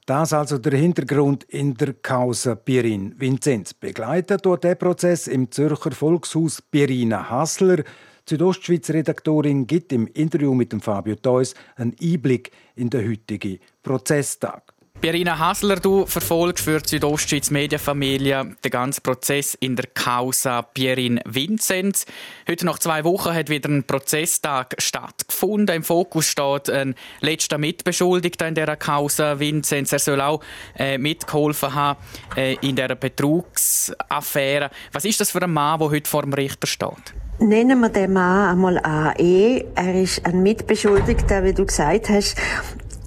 Das 0.06 0.34
also 0.34 0.58
der 0.58 0.77
Hintergrund 0.77 1.45
in 1.45 1.75
der 1.75 1.93
Causa 1.93 2.56
Pirin 2.56 3.15
Vinzenz. 3.17 3.73
Begleitet 3.73 4.45
durch 4.45 4.60
den 4.60 4.77
Prozess 4.77 5.27
im 5.27 5.49
Zürcher 5.49 5.91
Volkshaus 5.91 6.62
Pirina 6.62 7.29
Hassler. 7.29 7.77
Die 7.77 7.84
Südostschweizer 8.25 8.95
Redaktorin 8.95 9.65
gibt 9.65 9.93
im 9.93 10.08
Interview 10.08 10.53
mit 10.53 10.73
dem 10.73 10.82
Fabio 10.82 11.15
Theus 11.15 11.56
einen 11.75 11.95
Einblick 12.01 12.51
in 12.75 12.89
den 12.89 13.10
heutigen 13.10 13.60
Prozesstag. 13.82 14.72
Pierina 15.04 15.38
Hasler, 15.38 15.76
du 15.76 16.06
verfolgst 16.06 16.63
für 16.63 16.80
die 16.80 16.88
Südostschweiz 16.88 17.52
Medienfamilie 17.52 18.56
den 18.63 18.72
ganzen 18.72 19.04
Prozess 19.04 19.54
in 19.54 19.76
der 19.76 19.88
Causa 19.94 20.62
Pierin 20.62 21.20
Vinzenz. 21.26 22.06
Heute 22.48 22.66
nach 22.66 22.80
zwei 22.80 23.04
Wochen 23.04 23.34
hat 23.34 23.50
wieder 23.50 23.68
ein 23.68 23.84
Prozesstag 23.84 24.76
stattgefunden. 24.78 25.76
Im 25.76 25.84
Fokus 25.84 26.28
steht 26.28 26.70
ein 26.70 26.96
letzter 27.20 27.58
Mitbeschuldigter 27.58 28.48
in 28.48 28.56
der 28.56 28.78
Causa 28.78 29.42
Vinzenz. 29.42 29.92
Er 29.92 30.00
soll 30.00 30.22
auch 30.22 30.42
äh, 30.80 30.98
mitgeholfen 30.98 31.76
haben 31.76 32.00
äh, 32.38 32.56
in 32.62 32.78
der 32.78 32.96
Betrugsaffäre. 32.96 34.70
Was 34.94 35.04
ist 35.04 35.20
das 35.20 35.32
für 35.32 35.42
ein 35.42 35.52
Mann, 35.52 35.80
der 35.80 35.89
heute 35.89 36.10
vor 36.10 36.22
dem 36.22 36.32
Richter 36.32 36.66
steht? 36.66 37.13
Nennen 37.39 37.82
wir 37.82 37.89
den 37.89 38.13
Mann 38.13 38.52
einmal 38.52 38.78
AE. 38.78 39.66
Er 39.76 40.02
ist 40.02 40.26
ein 40.26 40.44
Mitbeschuldigter, 40.44 41.44
wie 41.44 41.54
du 41.54 41.66
gesagt 41.66 42.08
hast. 42.08 42.38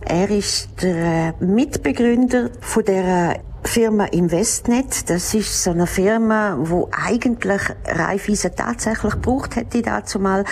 Er 0.09 0.31
ist 0.31 0.69
der 0.83 1.35
Mitbegründer 1.41 2.51
von 2.61 2.85
der 2.85 3.41
Firma 3.65 4.05
Investnet. 4.05 5.11
Das 5.11 5.35
ist 5.35 5.65
so 5.65 5.73
eine 5.73 5.89
Firma, 5.89 6.57
wo 6.61 6.89
eigentlich 6.93 7.61
Raiffeisen 7.85 8.53
tatsächlich 8.55 9.15
gebraucht 9.15 9.57
hätte 9.57 9.83
dazu 9.83 10.21
mal, 10.21 10.45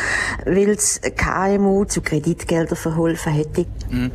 weil 0.45 0.71
es 0.71 1.01
KMU 1.01 1.85
zu 1.85 2.03
Kreditgeldern 2.03 2.77
verholfen 2.77 3.33
hätte. 3.33 3.67
Mhm. 3.90 4.11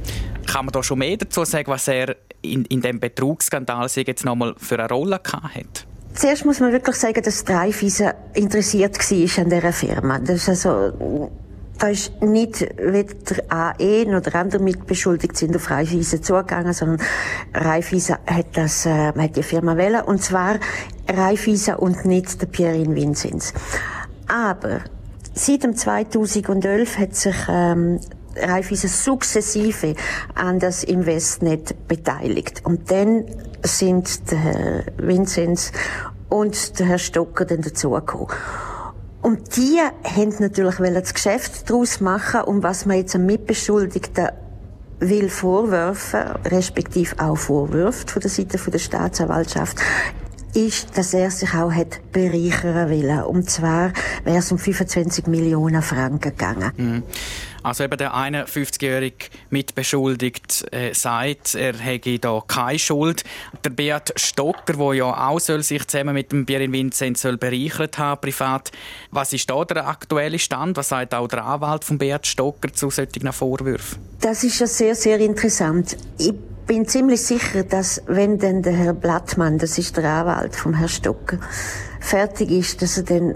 Kann 0.45 0.65
man 0.65 0.73
da 0.73 0.84
schon 0.84 0.99
mehr 0.99 1.15
dazu 1.15 1.45
sagen, 1.45 1.71
was 1.71 1.88
er 1.88 2.17
in, 2.41 2.65
in 2.65 2.82
dem 2.82 2.99
Betrugsskandal 2.99 3.88
jetzt 3.95 4.25
nochmal 4.25 4.56
für 4.58 4.78
eine 4.78 4.89
Rolle 4.89 5.21
gehabt 5.23 5.56
hat? 5.56 5.88
Zuerst 6.15 6.43
muss 6.43 6.60
man 6.60 6.73
wirklich 6.73 6.97
sagen, 6.97 7.23
dass 7.23 7.47
Raiffeisen 7.47 8.12
interessiert 8.34 8.97
war 8.97 9.43
an 9.43 9.49
dieser 9.49 9.71
Firma. 9.71 10.19
Das 10.19 10.47
ist 10.47 10.65
also 10.65 11.32
da 11.80 11.88
ist 11.88 12.22
nicht 12.22 12.62
weder 12.78 13.44
AE 13.50 14.06
noch 14.06 14.22
der 14.22 14.36
andere 14.36 14.62
mitbeschuldigt 14.62 15.38
sind 15.38 15.56
auf 15.56 15.70
Raiffeisen 15.70 16.22
zugegangen, 16.22 16.74
sondern 16.74 17.02
Raiffeisen 17.54 18.18
hat 18.28 18.48
das, 18.54 18.86
äh, 18.86 19.13
hat 19.13 19.36
die 19.36 19.44
Firma 19.44 19.78
wählen 19.78 20.02
und 20.02 20.22
zwar 20.22 20.60
Raiffeisen 21.08 21.76
und 21.76 22.06
nicht 22.06 22.42
der 22.42 22.48
Pierin 22.48 22.96
Vinzenz. 22.96 23.54
Aber 24.28 24.82
seit 25.34 25.63
dem 25.63 25.76
2011 25.76 26.98
hat 26.98 27.15
sich 27.15 27.36
ähm, 27.48 28.00
Raiffeisen 28.36 28.89
sukzessive 28.89 29.96
an 30.36 30.60
das 30.60 30.84
Investnet 30.84 31.88
beteiligt. 31.88 32.62
Und 32.65 32.92
dann 32.92 33.26
sind 33.63 34.32
der 34.32 34.38
Herr 34.38 34.84
Vinzenz 34.98 35.72
und 36.30 36.80
der 36.80 36.88
Herr 36.88 37.00
Stocker 37.00 37.46
dann 37.46 37.62
dazugekommen. 37.62 38.28
Und 39.30 39.58
die 39.58 39.78
haben 40.04 40.34
natürlich 40.39 40.78
das 40.78 41.13
Geschäft 41.13 41.70
daraus 41.70 42.02
machen 42.02 42.42
und 42.46 42.63
was 42.63 42.88
man 42.88 42.98
jetzt 42.98 43.13
einem 43.13 43.28
Mitbeschuldigten 43.28 44.30
will 44.98 45.30
vorwerfen, 45.30 46.22
respektive 46.46 47.20
auch 47.20 47.36
vorwirft 47.36 48.10
von 48.10 48.24
der 48.24 48.32
Seite 48.32 48.58
der 48.58 48.80
Staatsanwaltschaft, 48.80 49.78
ist, 50.56 50.98
dass 50.98 51.13
er 51.13 51.30
sich 51.30 51.54
auch 51.54 51.72
hat 51.72 52.12
bereichern 52.12 52.89
will. 52.89 53.22
Und 53.28 53.52
zwar 53.52 53.94
wäre 54.24 54.39
es 54.39 54.52
um 54.52 54.58
25 54.58 55.28
Millionen 55.28 55.84
Franken 55.84 56.36
gegangen. 56.36 56.72
Mhm. 56.76 57.04
Also 57.69 57.84
eben 57.84 57.97
der 57.97 58.15
51-jährige 58.15 59.27
Mitbeschuldigt 59.51 60.65
äh, 60.73 60.91
sagt, 60.93 61.53
er 61.53 61.77
hätte 61.77 62.17
da 62.17 62.41
keine 62.47 62.79
Schuld. 62.79 63.23
Der 63.63 63.69
Beat 63.69 64.12
Stocker, 64.15 64.73
der 64.73 64.93
ja 64.95 65.29
auch 65.29 65.39
soll 65.39 65.62
sich 65.62 65.88
zusammen 65.88 66.15
mit 66.15 66.32
dem 66.32 66.47
Pierin 66.47 66.73
Vincent 66.73 67.19
soll 67.19 67.38
bereichert 67.38 67.99
haben 67.99 68.21
privat. 68.21 68.71
Was 69.12 69.34
ist 69.34 69.49
da 69.51 69.63
der 69.65 69.88
aktuelle 69.88 70.39
Stand? 70.39 70.77
Was 70.77 70.89
sagt 70.89 71.13
auch 71.13 71.27
der 71.27 71.45
Anwalt 71.45 71.86
von 71.86 71.99
Beat 71.99 72.25
Stocker 72.25 72.73
zu 72.73 72.89
solchen 72.89 73.32
Vorwürfen? 73.32 73.99
Das 74.19 74.43
ist 74.43 74.60
ja 74.60 74.65
sehr, 74.65 74.95
sehr 74.95 75.19
interessant. 75.19 75.95
Ich 76.17 76.34
bin 76.65 76.88
ziemlich 76.88 77.21
sicher, 77.21 77.63
dass 77.63 78.01
wenn 78.08 78.39
denn 78.39 78.63
der 78.63 78.73
Herr 78.73 78.93
Blattmann, 78.93 79.60
das 79.60 79.77
ist 79.77 79.95
der 79.95 80.05
Anwalt 80.05 80.55
vom 80.55 80.73
Herrn 80.73 80.89
Stocker, 80.89 81.39
fertig 81.99 82.49
ist, 82.49 82.82
dass 82.82 82.97
er 82.97 83.03
dann 83.03 83.36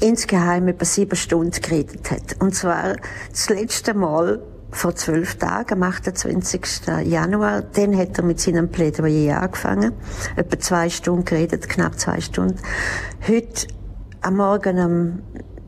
insgeheim 0.00 0.68
etwa 0.68 0.84
sieben 0.84 1.16
Stunden 1.16 1.60
geredet 1.60 2.10
hat. 2.10 2.36
Und 2.40 2.54
zwar 2.54 2.96
das 3.30 3.48
letzte 3.48 3.94
Mal 3.94 4.42
vor 4.72 4.94
zwölf 4.96 5.36
Tagen, 5.36 5.74
am 5.74 5.82
28. 5.82 6.62
Januar. 7.04 7.62
Dann 7.62 7.96
hat 7.96 8.18
er 8.18 8.24
mit 8.24 8.40
seinem 8.40 8.70
Plädoyer 8.70 9.42
angefangen. 9.42 9.92
Etwa 10.34 10.58
zwei 10.58 10.88
Stunden 10.88 11.24
geredet, 11.24 11.68
knapp 11.68 11.98
zwei 11.98 12.20
Stunden. 12.20 12.58
Heute 13.28 13.66
am 14.22 14.36
Morgen 14.36 14.78
am 14.78 15.22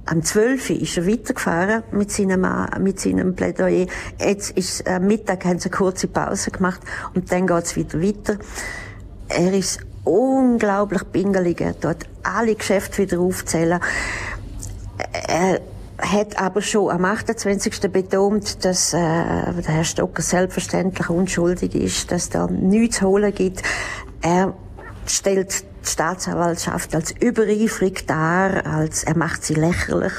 am 0.07 0.23
12. 0.23 0.71
ist 0.71 0.99
er 0.99 1.07
weitergefahren 1.07 1.83
mit 1.93 2.11
seinem, 2.11 2.47
mit 2.81 3.01
seinem 3.01 3.35
Plädoyer. 3.35 3.87
Jetzt 4.21 4.51
ist, 4.51 4.87
am 4.87 5.07
Mittag 5.07 5.47
haben 5.47 5.59
sie 5.59 5.71
eine 5.71 5.79
kurze 5.79 6.09
Pause 6.09 6.51
gemacht 6.51 6.81
und 7.15 7.33
dann 7.33 7.47
geht's 7.47 7.75
wieder 7.75 8.03
weiter. 8.03 8.37
Er 9.29 9.55
ist 9.55 9.81
unglaublich 10.05 11.03
pingelig. 11.11 11.61
Er 11.61 11.75
dort 11.75 12.05
alle 12.23 12.55
Geschäfte 12.55 12.99
wieder 12.99 13.21
aufzählen. 13.21 13.81
Er 15.27 15.61
hat 15.99 16.38
aber 16.38 16.61
schon 16.61 16.90
am 16.90 17.05
28. 17.05 17.90
betont, 17.90 18.64
dass 18.64 18.93
äh, 18.93 18.97
der 18.99 19.64
Herr 19.67 19.85
Stocker 19.85 20.23
selbstverständlich 20.23 21.09
unschuldig 21.09 21.75
ist, 21.75 22.11
dass 22.11 22.31
da 22.31 22.47
nichts 22.47 22.99
zu 22.99 23.07
holen 23.07 23.35
gibt. 23.35 23.62
Er 24.21 24.55
stellt 25.07 25.64
die 25.85 25.90
Staatsanwaltschaft 25.90 26.95
als 26.95 27.12
übereifrig 27.12 28.07
dar, 28.07 28.67
als 28.67 29.05
er 29.05 29.17
macht 29.17 29.45
sie 29.45 29.55
lächerlich. 29.55 30.12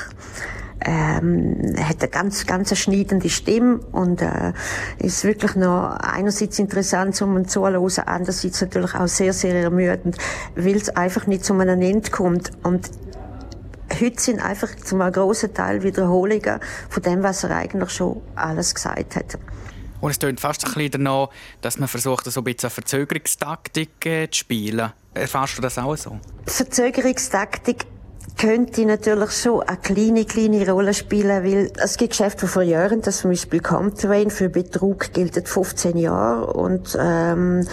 Ähm, 0.82 1.74
er 1.76 1.90
hat 1.90 2.02
eine 2.02 2.10
ganz, 2.10 2.46
ganz 2.46 2.78
schneidende 2.78 3.30
Stimme 3.30 3.80
und 3.92 4.22
äh, 4.22 4.54
ist 5.00 5.24
wirklich 5.24 5.56
noch 5.56 5.98
einerseits 6.00 6.60
interessant 6.60 7.16
zum 7.16 7.48
Zuhören, 7.48 7.76
andererseits 8.06 8.62
natürlich 8.62 8.94
auch 8.94 9.08
sehr, 9.08 9.34
sehr 9.34 9.56
ermüdend, 9.56 10.18
weil 10.56 10.76
es 10.76 10.90
einfach 10.90 11.28
nicht 11.28 11.46
zu 11.46 11.54
einem 11.54 11.82
Ende 11.82 12.12
kommt. 12.12 12.52
Und 12.64 12.92
heute 14.00 14.22
sind 14.22 14.44
einfach 14.44 14.76
zum 14.76 15.00
grossen 15.00 15.54
Teil 15.54 15.82
Wiederholungen 15.84 16.60
von 16.90 17.04
dem, 17.04 17.24
was 17.24 17.44
er 17.44 17.52
eigentlich 17.52 17.92
schon 17.92 18.22
alles 18.36 18.76
gesagt 18.76 19.16
hat. 19.16 19.38
Und 20.02 20.12
es 20.12 20.20
klingt 20.20 20.40
fast 20.40 20.66
ein 20.66 20.74
bisschen 20.74 20.92
danach, 20.92 21.30
dass 21.62 21.80
man 21.80 21.88
versucht, 21.88 22.26
so 22.26 22.42
ein 22.42 22.44
bisschen 22.44 22.68
eine 22.68 22.70
Verzögerungstaktik 22.70 24.06
äh, 24.06 24.30
zu 24.30 24.40
spielen. 24.40 24.92
Erfährst 25.14 25.58
du 25.58 25.62
das 25.62 25.78
auch 25.78 25.96
so? 25.96 26.20
Verzögerungstaktik 26.46 27.86
könnte 28.38 28.86
natürlich 28.86 29.32
schon 29.32 29.62
eine 29.62 29.78
kleine, 29.78 30.26
kleine 30.26 30.70
Rolle 30.70 30.94
spielen, 30.94 31.44
weil 31.44 31.72
es 31.78 31.98
gibt 31.98 32.12
Geschäfte 32.12 32.48
von 32.48 32.68
Jahren, 32.68 33.02
dass 33.02 33.20
zum 33.20 33.32
Beispiel 33.32 33.60
Comtrain 33.60 34.30
für 34.30 34.50
Betrug 34.50 35.14
gilt 35.14 35.48
15 35.48 35.98
Jahre 35.98 36.54
und 36.54 36.98
ähm, 37.00 37.66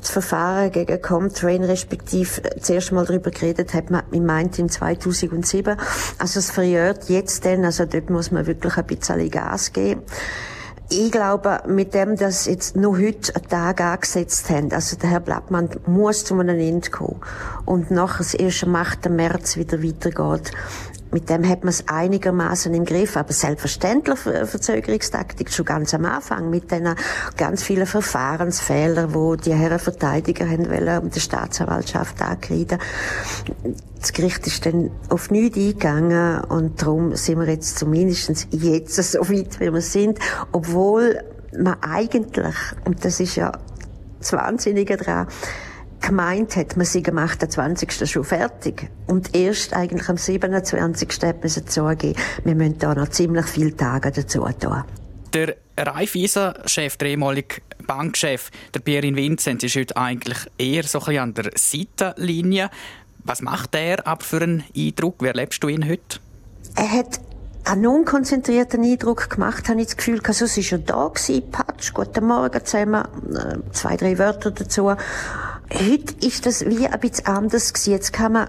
das 0.00 0.10
Verfahren 0.10 0.72
gegen 0.72 1.00
Comtrain 1.02 1.62
respektive 1.62 2.42
zuerst 2.60 2.92
mal 2.92 3.04
darüber 3.04 3.30
geredet 3.30 3.74
hat 3.74 3.90
man, 3.90 4.02
ich 4.10 4.20
meinte 4.20 4.62
im 4.62 4.70
2007. 4.70 5.76
Also 6.18 6.38
es 6.38 6.50
verjährt 6.50 7.08
jetzt 7.08 7.44
denn, 7.44 7.64
also 7.64 7.84
dort 7.84 8.10
muss 8.10 8.30
man 8.30 8.46
wirklich 8.46 8.76
ein 8.76 8.86
bisschen 8.86 9.30
Gas 9.30 9.72
geben. 9.72 10.02
Ich 10.92 11.12
glaube, 11.12 11.60
mit 11.68 11.94
dem, 11.94 12.16
dass 12.16 12.46
jetzt 12.46 12.74
noch 12.74 12.98
heute 12.98 13.36
einen 13.36 13.46
Tag 13.46 13.80
angesetzt 13.80 14.50
haben, 14.50 14.72
also 14.72 14.96
der 14.96 15.10
Herr 15.10 15.20
Blattmann 15.20 15.70
muss 15.86 16.24
zu 16.24 16.34
einem 16.34 16.58
Ende 16.58 16.90
kommen 16.90 17.20
und 17.64 17.92
das 18.18 18.34
erste 18.34 18.66
am 18.66 18.74
8. 18.74 19.08
März 19.08 19.56
wieder 19.56 19.84
weitergeht, 19.84 20.50
mit 21.12 21.28
dem 21.28 21.48
hat 21.48 21.64
man 21.64 21.70
es 21.70 21.88
einigermaßen 21.88 22.72
im 22.74 22.84
Griff. 22.84 23.16
Aber 23.16 23.32
selbstverständlich 23.32 24.18
Verzögerungstaktik 24.18 25.52
schon 25.52 25.64
ganz 25.64 25.94
am 25.94 26.04
Anfang 26.04 26.50
mit 26.50 26.70
den 26.70 26.94
ganz 27.36 27.62
vielen 27.62 27.86
Verfahrensfehlern, 27.86 29.14
wo 29.14 29.36
die 29.36 29.54
Herren 29.54 29.78
Verteidiger 29.78 30.48
haben 30.48 30.70
wollen, 30.70 31.02
um 31.02 31.10
die 31.10 31.20
Staatsanwaltschaft 31.20 32.20
ankreiden. 32.22 32.78
Das 34.00 34.12
Gericht 34.12 34.46
ist 34.46 34.64
dann 34.64 34.90
auf 35.08 35.30
nichts 35.30 35.58
eingegangen 35.58 36.42
und 36.44 36.80
darum 36.80 37.14
sind 37.16 37.38
wir 37.38 37.48
jetzt 37.48 37.78
zumindest 37.78 38.48
jetzt 38.50 38.94
so 39.12 39.20
weit, 39.28 39.60
wie 39.60 39.72
wir 39.72 39.82
sind, 39.82 40.18
obwohl 40.52 41.22
man 41.58 41.76
eigentlich, 41.82 42.54
und 42.84 43.04
das 43.04 43.20
ist 43.20 43.36
ja 43.36 43.52
das 44.20 44.32
Wahnsinnige 44.32 44.96
daran, 44.96 45.26
gemeint 46.00 46.56
hat, 46.56 46.76
man 46.76 46.86
sei 46.86 47.02
am 47.06 47.18
28. 47.18 48.10
schon 48.10 48.24
fertig. 48.24 48.90
Und 49.06 49.34
erst 49.34 49.74
eigentlich 49.74 50.08
am 50.08 50.16
27. 50.16 51.08
hat 51.22 51.36
man 51.36 51.44
es 51.44 51.64
zugegeben, 51.66 52.20
wir 52.44 52.54
müssen 52.54 52.78
da 52.78 52.94
noch 52.94 53.08
ziemlich 53.08 53.46
viele 53.46 53.76
Tage 53.76 54.10
dazu 54.10 54.46
tun. 54.58 54.84
Der 55.32 55.56
Raiffeisen-Chef, 55.78 56.96
der 56.96 57.08
ehemalige 57.08 57.62
Bankchef, 57.86 58.50
der 58.74 58.80
Pierin 58.80 59.16
Vincent, 59.16 59.62
ist 59.62 59.76
heute 59.76 59.96
eigentlich 59.96 60.38
eher 60.58 60.82
so 60.82 60.98
ein 60.98 61.04
bisschen 61.04 61.22
an 61.22 61.34
der 61.34 61.50
Seitenlinie. 61.54 62.70
Was 63.24 63.42
macht 63.42 63.74
er 63.74 64.06
ab 64.06 64.22
für 64.22 64.42
einen 64.42 64.64
Eindruck? 64.76 65.22
Wie 65.22 65.28
erlebst 65.28 65.62
du 65.62 65.68
ihn 65.68 65.88
heute? 65.88 66.18
Er 66.74 66.90
hat 66.90 67.20
einen 67.64 67.86
unkonzentrierten 67.86 68.82
Eindruck 68.82 69.30
gemacht, 69.30 69.68
habe 69.68 69.80
ich 69.80 69.88
das 69.88 69.96
Gefühl, 69.96 70.20
also 70.24 70.46
es 70.46 70.56
ist 70.56 70.70
ja 70.70 70.78
da 70.78 71.08
gewesen, 71.08 71.50
Patsch, 71.50 71.92
guten 71.92 72.26
Morgen 72.26 72.64
zusammen, 72.64 73.04
äh, 73.34 73.72
zwei, 73.72 73.96
drei 73.96 74.18
Wörter 74.18 74.50
dazu. 74.50 74.92
Heute 75.72 76.26
ist 76.26 76.46
das 76.46 76.66
wie 76.66 76.86
ein 76.86 77.00
bisschen 77.00 77.26
anders 77.26 77.72
gewesen. 77.72 77.92
Jetzt 77.92 78.12
kann 78.12 78.32
man, 78.32 78.48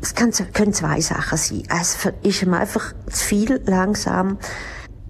es 0.00 0.14
kann, 0.14 0.32
können 0.54 0.72
zwei 0.72 1.00
Sachen 1.00 1.36
sein. 1.36 1.62
Es 1.80 1.98
ist 2.22 2.42
ihm 2.42 2.54
einfach 2.54 2.94
zu 3.10 3.24
viel 3.24 3.60
langsam. 3.66 4.38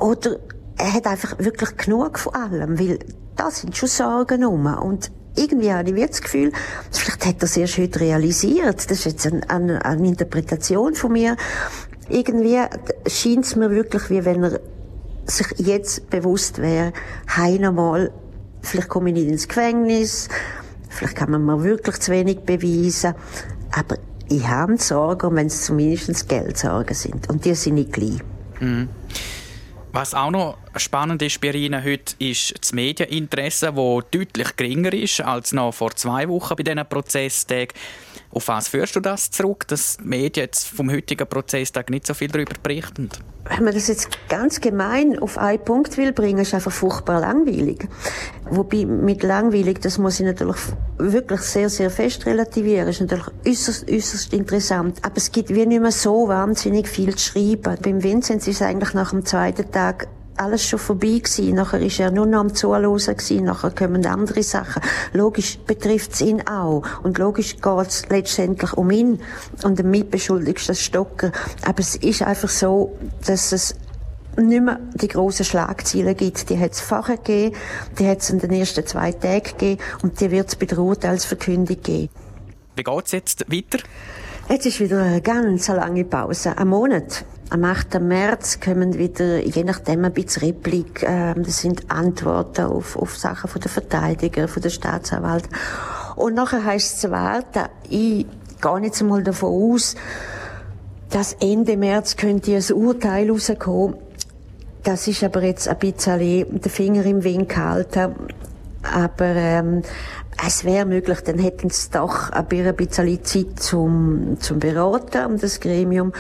Oder 0.01 0.39
er 0.77 0.93
hat 0.93 1.07
einfach 1.07 1.39
wirklich 1.39 1.77
genug 1.77 2.19
von 2.19 2.35
allem, 2.35 2.79
weil 2.79 2.99
da 3.37 3.51
sind 3.51 3.77
schon 3.77 3.89
Sorgen 3.89 4.45
rum. 4.45 4.67
Und 4.67 5.13
irgendwie 5.37 5.73
habe 5.73 5.91
ich 5.91 6.07
das 6.07 6.23
Gefühl, 6.23 6.53
vielleicht 6.91 7.25
hat 7.25 7.37
er 7.39 7.45
es 7.45 7.57
erst 7.57 7.79
heute 7.79 8.01
realisiert. 8.01 8.91
Das 8.91 8.91
ist 8.91 9.05
jetzt 9.05 9.27
eine, 9.27 9.49
eine, 9.49 9.85
eine 9.85 10.09
Interpretation 10.09 10.95
von 10.95 11.13
mir. 11.13 11.37
Irgendwie 12.09 12.59
scheint 13.07 13.45
es 13.45 13.55
mir 13.55 13.71
wirklich, 13.71 14.11
wie 14.11 14.25
wenn 14.25 14.43
er 14.43 14.61
sich 15.27 15.47
jetzt 15.59 16.11
bewusst 16.11 16.59
wäre, 16.59 16.93
heim 17.37 17.63
einmal, 17.63 18.11
vielleicht 18.63 18.89
komme 18.89 19.11
ich 19.11 19.15
nicht 19.15 19.29
ins 19.29 19.47
Gefängnis, 19.47 20.29
vielleicht 20.99 21.17
kann 21.17 21.31
man 21.31 21.45
mir 21.45 21.63
wirklich 21.63 21.97
zu 22.01 22.13
wenig 22.13 22.41
beweisen, 22.41 23.15
aber 23.73 23.97
ich 24.29 24.47
habe 24.47 24.77
Sorgen, 24.79 25.35
wenn 25.37 25.47
es 25.47 25.65
zumindest 25.65 26.29
Geldsorgen 26.29 26.95
sind. 26.95 27.31
Und 27.31 27.45
die 27.45 27.55
sind 27.55 27.75
nicht 27.75 27.93
gleich. 27.93 28.19
Mhm. 28.61 28.89
Was 29.93 30.13
auch 30.13 30.31
noch 30.31 30.59
spannend 30.77 31.23
ist 31.23 31.41
bei 31.41 31.51
Ihnen 31.51 31.83
heute, 31.83 32.15
ist 32.19 32.55
das 32.61 32.73
Medieninteresse, 32.73 33.73
das 33.73 34.05
deutlich 34.11 34.57
geringer 34.57 34.93
ist 34.93 35.23
als 35.23 35.53
noch 35.53 35.73
vor 35.73 35.93
zwei 35.97 36.29
Wochen 36.29 36.57
bei 36.57 36.63
diesen 36.63 36.87
Prozesstagen. 36.87 37.73
Auf 38.31 38.49
was 38.49 38.69
führst 38.69 38.95
du 38.95 39.01
das 39.01 39.31
zurück, 39.31 39.67
dass 39.69 39.97
die 39.97 40.05
Medien 40.05 40.45
jetzt 40.45 40.69
vom 40.69 40.91
heutigen 40.91 41.27
Prozesstag 41.27 41.89
nicht 41.89 42.07
so 42.07 42.15
viel 42.15 42.29
darüber 42.29 42.55
berichten? 42.63 43.09
Wenn 43.49 43.65
man 43.65 43.73
das 43.73 43.89
jetzt 43.89 44.11
ganz 44.29 44.61
gemein 44.61 45.19
auf 45.19 45.39
einen 45.39 45.65
Punkt 45.65 45.97
will 45.97 46.13
bringen, 46.13 46.41
ist 46.41 46.53
einfach 46.53 46.71
furchtbar 46.71 47.21
langweilig. 47.21 47.89
Wobei 48.51 48.85
mit 48.85 49.23
langweilig, 49.23 49.81
das 49.81 49.97
muss 49.97 50.21
ich 50.21 50.27
natürlich 50.27 50.59
wirklich 50.99 51.41
sehr, 51.41 51.71
sehr 51.71 51.91
fest 51.91 52.27
relativieren, 52.27 52.89
ist 52.89 53.01
natürlich 53.01 53.29
äußerst, 53.47 53.91
äußerst 53.91 54.35
interessant. 54.35 54.99
Aber 55.03 55.17
es 55.17 55.33
gibt 55.33 55.49
wie 55.49 55.65
nicht 55.65 55.81
mehr 55.81 55.93
so 55.93 56.29
wahnsinnig 56.29 56.89
viel 56.89 57.17
zu 57.17 57.31
schreiben. 57.31 57.79
Beim 57.83 58.03
Vinzenz 58.03 58.47
ist 58.47 58.57
es 58.57 58.63
eigentlich 58.63 58.93
nach 58.93 59.11
dem 59.11 59.25
zweiten 59.25 59.71
Tag 59.73 60.09
alles 60.39 60.65
schon 60.65 60.79
vorbei 60.79 61.19
gewesen. 61.19 61.55
Nachher 61.55 61.81
ist 61.81 62.01
er 62.01 62.11
nur 62.11 62.27
noch 62.27 62.41
am 62.41 62.55
Zuhören 62.55 62.83
gewesen. 62.83 63.45
Nachher 63.45 63.71
kommen 63.71 64.05
andere 64.07 64.43
Sachen. 64.43 64.83
Logisch 65.13 65.59
betrifft 65.59 66.13
es 66.13 66.21
ihn 66.21 66.47
auch. 66.47 66.83
Und 67.03 67.19
logisch 67.19 67.57
geht 67.57 67.87
es 67.87 68.09
letztendlich 68.09 68.73
um 68.75 68.91
ihn. 68.91 69.21
Und 69.63 69.79
der 69.79 69.87
Mitbeschuldigste 69.87 70.75
Stocker. 70.75 71.33
Aber 71.65 71.81
es 71.81 71.97
ist 71.97 72.23
einfach 72.23 72.49
so, 72.49 72.97
dass 73.27 73.53
es 73.53 73.75
nicht 74.37 74.63
mehr 74.63 74.79
die 74.95 75.09
grossen 75.09 75.45
Schlagziele 75.45 76.15
gibt. 76.15 76.49
Die 76.51 76.59
hat 76.59 76.73
es 76.73 76.81
vorher 76.81 77.17
gegeben, 77.17 77.57
die 77.99 78.09
hat 78.09 78.21
es 78.21 78.31
in 78.31 78.39
den 78.39 78.53
ersten 78.53 78.87
zwei 78.87 79.13
Tagen 79.13 79.43
gegeben 79.43 79.83
und 80.03 80.21
die 80.21 80.31
wird 80.31 80.49
es 80.49 80.57
bei 80.57 80.67
der 80.67 80.79
Urteilsverkündung 80.79 81.83
geben. 81.83 82.09
Wie 82.77 82.85
geht 82.85 83.07
es 83.07 83.13
jetzt 83.13 83.51
weiter? 83.51 83.79
Jetzt 84.49 84.67
ist 84.67 84.81
wieder 84.81 85.03
eine 85.03 85.21
ganz 85.21 85.69
lange 85.69 86.05
Pause. 86.05 86.57
Ein 86.57 86.69
Monat. 86.69 87.25
Am 87.51 87.65
8. 87.65 87.99
März 88.01 88.61
kommen 88.61 88.99
wieder, 88.99 89.39
je 89.39 89.65
nachdem, 89.65 90.05
ein 90.05 90.13
bisschen 90.13 90.43
Replik. 90.43 91.03
Äh, 91.03 91.33
das 91.35 91.61
sind 91.61 91.91
Antworten 91.91 92.67
auf, 92.67 92.95
auf 92.95 93.17
Sachen 93.17 93.49
von 93.49 93.61
der 93.63 93.71
Verteidiger, 93.71 94.49
von 94.49 94.61
der 94.61 94.69
Staatsanwalt. 94.69 95.45
Und 96.17 96.35
nachher 96.35 96.63
heisst 96.63 96.97
es 96.97 97.01
zu 97.01 97.11
warten. 97.11 97.71
Ich 97.89 98.27
gehe 98.61 98.81
jetzt 98.83 99.03
mal 99.03 99.23
davon 99.23 99.73
aus, 99.73 99.95
dass 101.09 101.33
Ende 101.41 101.79
März 101.79 102.17
könnte 102.17 102.55
ein 102.55 102.73
Urteil 102.75 103.31
rauskommen. 103.31 103.97
Das 104.83 105.09
ist 105.09 105.25
aber 105.25 105.43
jetzt 105.43 105.69
ein 105.69 105.79
bisschen 105.79 106.61
den 106.61 106.71
Finger 106.71 107.07
im 107.07 107.25
Wind 107.25 107.49
gehalten. 107.49 108.15
Aber 108.83 109.25
ähm, 109.25 109.83
es 110.47 110.65
wäre 110.65 110.87
möglich, 110.87 111.21
dann 111.23 111.39
hätten 111.39 111.71
sie 111.71 111.91
doch 111.91 112.31
ein 112.31 112.47
bisschen 112.47 113.25
Zeit 113.25 113.61
zum, 113.61 114.37
zum 114.39 114.61
Beraten, 114.61 115.25
um 115.27 115.39
das 115.39 115.61
Gremium. 115.61 116.13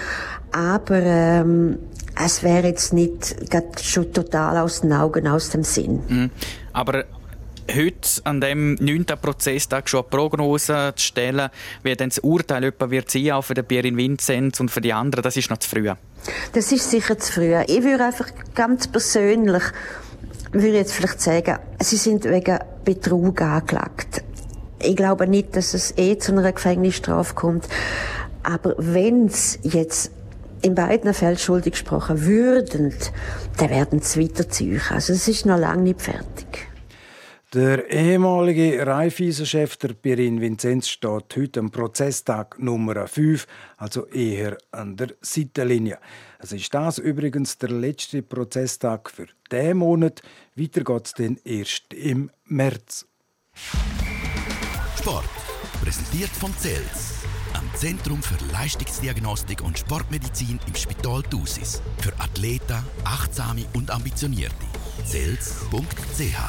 Aber 0.52 1.00
ähm, 1.02 1.78
es 2.24 2.42
wäre 2.42 2.68
jetzt 2.68 2.92
nicht 2.92 3.36
schon 3.80 4.12
total 4.12 4.58
aus 4.58 4.80
den 4.80 4.92
Augen, 4.92 5.26
aus 5.28 5.50
dem 5.50 5.62
Sinn. 5.62 6.02
Mhm. 6.08 6.30
Aber 6.72 7.04
heute 7.74 8.08
an 8.24 8.40
dem 8.40 8.74
9. 8.74 9.04
Prozesstag 9.20 9.88
schon 9.88 10.00
eine 10.00 10.08
Prognose 10.08 10.92
zu 10.96 11.04
stellen, 11.04 11.50
wie 11.82 11.94
dann 11.94 12.08
das 12.08 12.18
Urteil 12.20 12.64
etwa 12.64 12.90
wird 12.90 13.10
sein, 13.10 13.32
auch 13.32 13.42
für 13.42 13.54
den 13.54 13.64
Pierin 13.64 13.96
Vinzenz 13.96 14.58
und 14.60 14.70
für 14.70 14.80
die 14.80 14.92
anderen, 14.92 15.22
das 15.22 15.36
ist 15.36 15.50
noch 15.50 15.58
zu 15.58 15.68
früh. 15.68 15.90
Das 16.52 16.72
ist 16.72 16.90
sicher 16.90 17.18
zu 17.18 17.32
früh. 17.32 17.54
Ich 17.66 17.82
würde 17.82 18.04
einfach 18.04 18.28
ganz 18.54 18.88
persönlich 18.88 19.62
würde 20.52 20.76
jetzt 20.76 20.92
vielleicht 20.92 21.20
sagen, 21.20 21.58
sie 21.80 21.96
sind 21.96 22.24
wegen 22.24 22.58
Betrug 22.84 23.40
angeklagt. 23.42 24.24
Ich 24.80 24.96
glaube 24.96 25.26
nicht, 25.26 25.56
dass 25.56 25.74
es 25.74 25.96
eh 25.98 26.18
zu 26.18 26.32
einer 26.32 26.52
Gefängnisstrafe 26.52 27.34
kommt. 27.34 27.68
Aber 28.42 28.74
wenn 28.78 29.26
es 29.26 29.58
jetzt 29.62 30.12
in 30.62 30.74
beiden 30.74 31.14
Fällen 31.14 31.38
schuldig 31.38 31.72
gesprochen 31.72 32.24
würden, 32.24 32.94
dann 33.56 33.70
werden 33.70 34.00
sie 34.00 34.24
weiterziehen. 34.24 34.80
Also 34.90 35.12
es 35.12 35.28
ist 35.28 35.46
noch 35.46 35.58
lange 35.58 35.82
nicht 35.82 36.02
fertig. 36.02 36.68
Der 37.54 37.88
ehemalige 37.90 38.86
Raiffeisen-Chef 38.86 39.78
der 39.78 39.94
Pirin 39.94 40.38
Vinzenz 40.38 40.86
steht 40.86 41.34
heute 41.34 41.60
am 41.60 41.70
Prozesstag 41.70 42.58
Nummer 42.58 43.08
5, 43.08 43.46
also 43.78 44.06
eher 44.08 44.58
an 44.70 44.98
der 44.98 45.14
Seitenlinie. 45.22 45.98
Es 46.38 46.52
ist 46.52 46.74
das 46.74 46.98
übrigens 46.98 47.56
der 47.56 47.70
letzte 47.70 48.20
Prozesstag 48.20 49.08
für 49.08 49.28
diesen 49.50 49.78
Monat. 49.78 50.20
Weiter 50.56 50.84
geht 50.84 51.06
es 51.06 51.14
dann 51.14 51.38
erst 51.42 51.94
im 51.94 52.30
März. 52.44 53.06
Sport, 54.98 55.24
präsentiert 55.82 56.28
von 56.28 56.52
CELS, 56.52 57.14
am 57.14 57.17
Zentrum 57.78 58.20
für 58.20 58.34
Leistungsdiagnostik 58.52 59.62
und 59.62 59.78
Sportmedizin 59.78 60.58
im 60.66 60.74
Spital 60.74 61.22
Thusis. 61.22 61.80
Für 61.98 62.12
Athleten, 62.18 62.82
Achtsame 63.04 63.66
und 63.72 63.92
Ambitionierte. 63.92 64.66
CELS.ch 65.04 66.40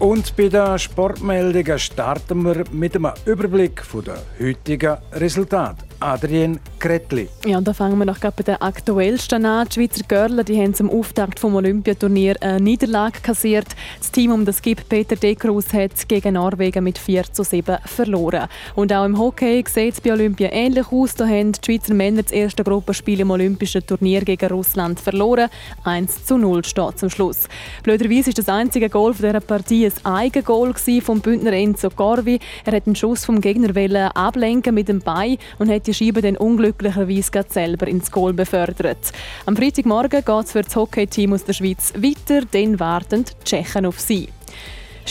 Und 0.00 0.36
bei 0.36 0.48
den 0.48 0.78
Sportmeldungen 0.80 1.78
starten 1.78 2.42
wir 2.42 2.64
mit 2.72 2.96
einem 2.96 3.12
Überblick 3.24 3.84
der 4.04 4.20
heutigen 4.40 4.96
Resultate. 5.12 5.89
Adrien 6.00 6.58
Kretli. 6.78 7.28
Ja, 7.44 7.58
und 7.58 7.68
da 7.68 7.74
fangen 7.74 7.98
wir 7.98 8.06
noch 8.06 8.18
bei 8.18 8.42
den 8.42 8.56
aktuellsten 8.56 9.44
an. 9.44 9.68
Die 9.68 9.74
Schweizer 9.74 10.02
Görler 10.08 10.44
haben 10.44 10.74
zum 10.74 10.88
Auftakt 10.88 11.38
vom 11.38 11.54
Olympiaturnier 11.54 12.36
eine 12.40 12.60
Niederlage 12.60 13.20
kassiert. 13.22 13.66
Das 13.98 14.10
Team 14.10 14.32
um 14.32 14.44
das 14.44 14.62
Gip 14.62 14.88
Peter 14.88 15.14
Dekrus 15.14 15.72
hat 15.74 16.08
gegen 16.08 16.34
Norwegen 16.34 16.84
mit 16.84 16.96
4 16.96 17.24
zu 17.32 17.44
7 17.44 17.78
verloren. 17.84 18.48
Und 18.74 18.92
auch 18.92 19.04
im 19.04 19.18
Hockey 19.18 19.62
sieht 19.68 19.94
es 19.94 20.00
bei 20.00 20.12
Olympia 20.12 20.48
ähnlich 20.52 20.90
aus. 20.90 21.14
Da 21.14 21.26
haben 21.26 21.52
die 21.52 21.60
Schweizer 21.64 21.92
Männer 21.92 22.22
das 22.22 22.32
erste 22.32 22.64
Gruppenspiel 22.64 23.20
im 23.20 23.30
Olympischen 23.30 23.86
Turnier 23.86 24.22
gegen 24.22 24.48
Russland 24.50 24.98
verloren. 25.00 25.50
1 25.84 26.24
zu 26.24 26.38
0 26.38 26.64
steht 26.64 26.98
zum 26.98 27.10
Schluss. 27.10 27.48
Blöderweise 27.82 28.30
ist 28.30 28.38
das 28.38 28.48
einzige 28.48 28.88
Goal 28.88 29.14
dieser 29.14 29.40
Partie 29.40 29.86
ein 29.86 30.04
Eigengoal 30.04 30.74
vom 31.02 31.20
Bündner 31.20 31.52
Enzo 31.52 31.90
Corvi. 31.90 32.38
Er 32.64 32.74
hat 32.74 32.86
einen 32.86 32.96
Schuss 32.96 33.24
vom 33.24 33.40
Gegner 33.40 33.70
ablenken 34.16 34.74
mit 34.74 34.88
dem 34.88 35.00
Bein 35.00 35.36
und 35.58 35.70
hat 35.70 35.89
die 35.90 35.94
Scheibe 35.94 36.22
dann 36.22 36.36
unglücklicherweise 36.36 37.44
selber 37.48 37.88
ins 37.88 38.10
Goal 38.10 38.32
befördert. 38.32 39.12
Am 39.46 39.56
Freitagmorgen 39.56 40.24
geht 40.24 40.44
es 40.44 40.52
für 40.52 40.62
das 40.62 40.76
Hockey-Team 40.76 41.32
aus 41.32 41.44
der 41.44 41.52
Schweiz 41.52 41.92
weiter, 41.96 42.46
dann 42.50 42.78
warten 42.78 43.24
die 43.24 43.44
Tschechen 43.44 43.86
auf 43.86 43.98
sie. 43.98 44.28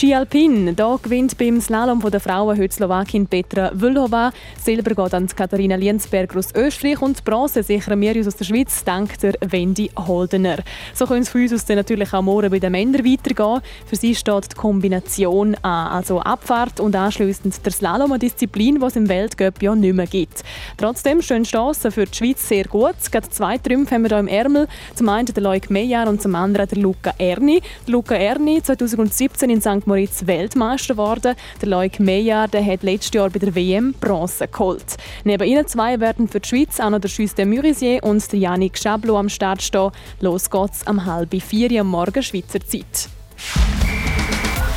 Ski 0.00 0.14
Alpin, 0.14 0.74
da 0.74 0.98
gewinnt 1.02 1.36
beim 1.36 1.60
Slalom 1.60 2.00
der 2.00 2.20
Frauen 2.20 2.56
heute 2.56 2.74
Slowakin 2.74 3.26
Petra 3.26 3.70
Vlhova. 3.74 4.32
Silber 4.58 4.94
geht 4.94 5.12
an 5.12 5.26
Katharina 5.26 5.74
Liensberger 5.74 6.38
aus 6.38 6.54
Österreich 6.54 7.02
und 7.02 7.22
Bronze 7.22 7.62
sichern 7.62 8.00
wir 8.00 8.16
uns 8.16 8.26
aus 8.26 8.36
der 8.36 8.46
Schweiz 8.46 8.82
dank 8.82 9.18
der 9.18 9.34
Wendy 9.42 9.90
Holdener. 9.94 10.60
So 10.94 11.04
können 11.04 11.20
es 11.20 11.28
für 11.28 11.42
uns 11.42 11.52
aus 11.52 11.68
natürlich 11.68 12.14
auch 12.14 12.22
morgen 12.22 12.50
bei 12.50 12.58
den 12.58 12.72
Männern 12.72 13.04
weitergehen. 13.04 13.60
Für 13.84 13.96
sie 13.96 14.14
steht 14.14 14.52
die 14.52 14.56
Kombination 14.56 15.54
an, 15.56 15.88
also 15.88 16.20
Abfahrt 16.20 16.80
und 16.80 16.96
anschliessend 16.96 17.62
der 17.62 17.72
Slalom, 17.72 18.12
eine 18.12 18.20
Disziplin, 18.20 18.80
die 18.80 18.86
es 18.86 18.96
im 18.96 19.06
Weltcup 19.06 19.60
ja 19.60 19.74
nicht 19.74 19.94
mehr 19.94 20.06
gibt. 20.06 20.42
Trotzdem 20.78 21.20
stehen 21.20 21.44
Chancen 21.44 21.92
für 21.92 22.06
die 22.06 22.16
Schweiz 22.16 22.48
sehr 22.48 22.64
gut. 22.64 22.96
Gerade 23.12 23.28
zwei 23.28 23.58
Trümpfe 23.58 23.96
haben 23.96 24.04
wir 24.04 24.08
hier 24.08 24.18
im 24.20 24.28
Ärmel. 24.28 24.66
Zum 24.94 25.10
einen 25.10 25.26
der 25.26 25.42
Leuk 25.42 25.68
Meyer 25.68 26.08
und 26.08 26.22
zum 26.22 26.34
anderen 26.36 26.68
der 26.68 26.78
Luca 26.78 27.12
Erni. 27.18 27.60
Luca 27.86 28.14
Erni 28.14 28.62
2017 28.62 29.50
in 29.50 29.60
St. 29.60 29.89
Moritz 29.90 30.24
Weltmeister 30.24 30.94
geworden. 30.94 31.34
Der 31.60 31.68
Loic 31.68 31.98
Meyer 31.98 32.46
der 32.46 32.64
hat 32.64 32.84
letztes 32.84 33.12
Jahr 33.12 33.28
bei 33.28 33.40
der 33.40 33.52
WM 33.56 33.92
Bronze 33.94 34.46
geholt. 34.46 34.96
Neben 35.24 35.42
ihnen 35.42 35.66
zwei 35.66 35.98
werden 35.98 36.28
für 36.28 36.38
die 36.38 36.48
Schweiz 36.48 36.78
auch 36.78 36.90
noch 36.90 37.00
der 37.00 37.08
Schüsse 37.08 37.34
de 37.34 37.44
Murisier 37.44 38.00
und 38.04 38.30
der 38.30 38.38
Yannick 38.38 38.80
Chablo 38.80 39.18
am 39.18 39.28
Start 39.28 39.62
stehen. 39.62 39.90
Los 40.20 40.48
geht's 40.48 40.86
am 40.86 41.06
halb 41.06 41.34
vier 41.42 41.80
am 41.80 41.88
Morgen 41.88 42.22
Schweizer 42.22 42.60
Zeit. 42.60 43.08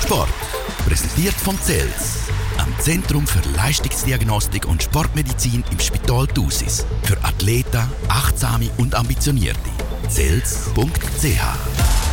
Sport 0.01 0.29
präsentiert 0.87 1.35
von 1.35 1.59
Zels 1.59 2.29
am 2.57 2.73
Zentrum 2.79 3.27
für 3.27 3.47
Leistungsdiagnostik 3.55 4.67
und 4.67 4.81
Sportmedizin 4.81 5.63
im 5.69 5.79
Spital 5.79 6.25
Thusis. 6.25 6.87
Für 7.03 7.23
Athleten, 7.23 7.83
Achtsame 8.07 8.69
und 8.77 8.95
Ambitionierte. 8.95 9.69
Zels.ch 10.09 12.12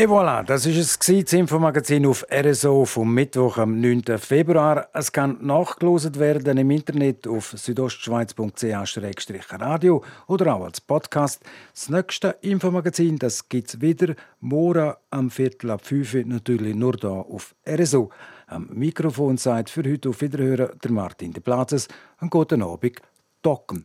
Et 0.00 0.06
voilà, 0.06 0.44
das 0.44 0.64
ist 0.64 0.78
es 0.78 0.96
das 0.96 1.32
Infomagazin 1.32 2.06
auf 2.06 2.24
RSO 2.30 2.84
vom 2.84 3.12
Mittwoch 3.12 3.58
am 3.58 3.80
9. 3.80 4.04
Februar. 4.18 4.86
Es 4.92 5.10
kann 5.10 5.38
nachgelost 5.40 6.20
werden 6.20 6.56
im 6.56 6.70
Internet 6.70 7.26
auf 7.26 7.52
südostschweiz.ch-radio 7.56 10.04
oder 10.28 10.54
auch 10.54 10.66
als 10.66 10.80
Podcast. 10.80 11.42
Das 11.74 11.88
nächste 11.88 12.36
Infomagazin, 12.42 13.18
das 13.18 13.48
gibt's 13.48 13.80
wieder 13.80 14.14
morgen 14.38 14.94
am 15.10 15.32
Viertel 15.32 15.72
ab 15.72 15.84
5 15.84 16.26
natürlich 16.26 16.76
nur 16.76 16.92
da 16.92 17.08
auf 17.08 17.56
RSO. 17.68 18.10
Am 18.46 18.68
Mikrofon 18.72 19.36
seid 19.36 19.68
für 19.68 19.82
heute 19.82 20.10
auf 20.10 20.20
Wiederhören 20.20 20.78
der 20.80 20.92
Martin 20.92 21.32
de 21.32 21.42
Platzes. 21.42 21.88
Einen 22.18 22.30
guten 22.30 22.62
Abend, 22.62 23.02
Docken. 23.42 23.84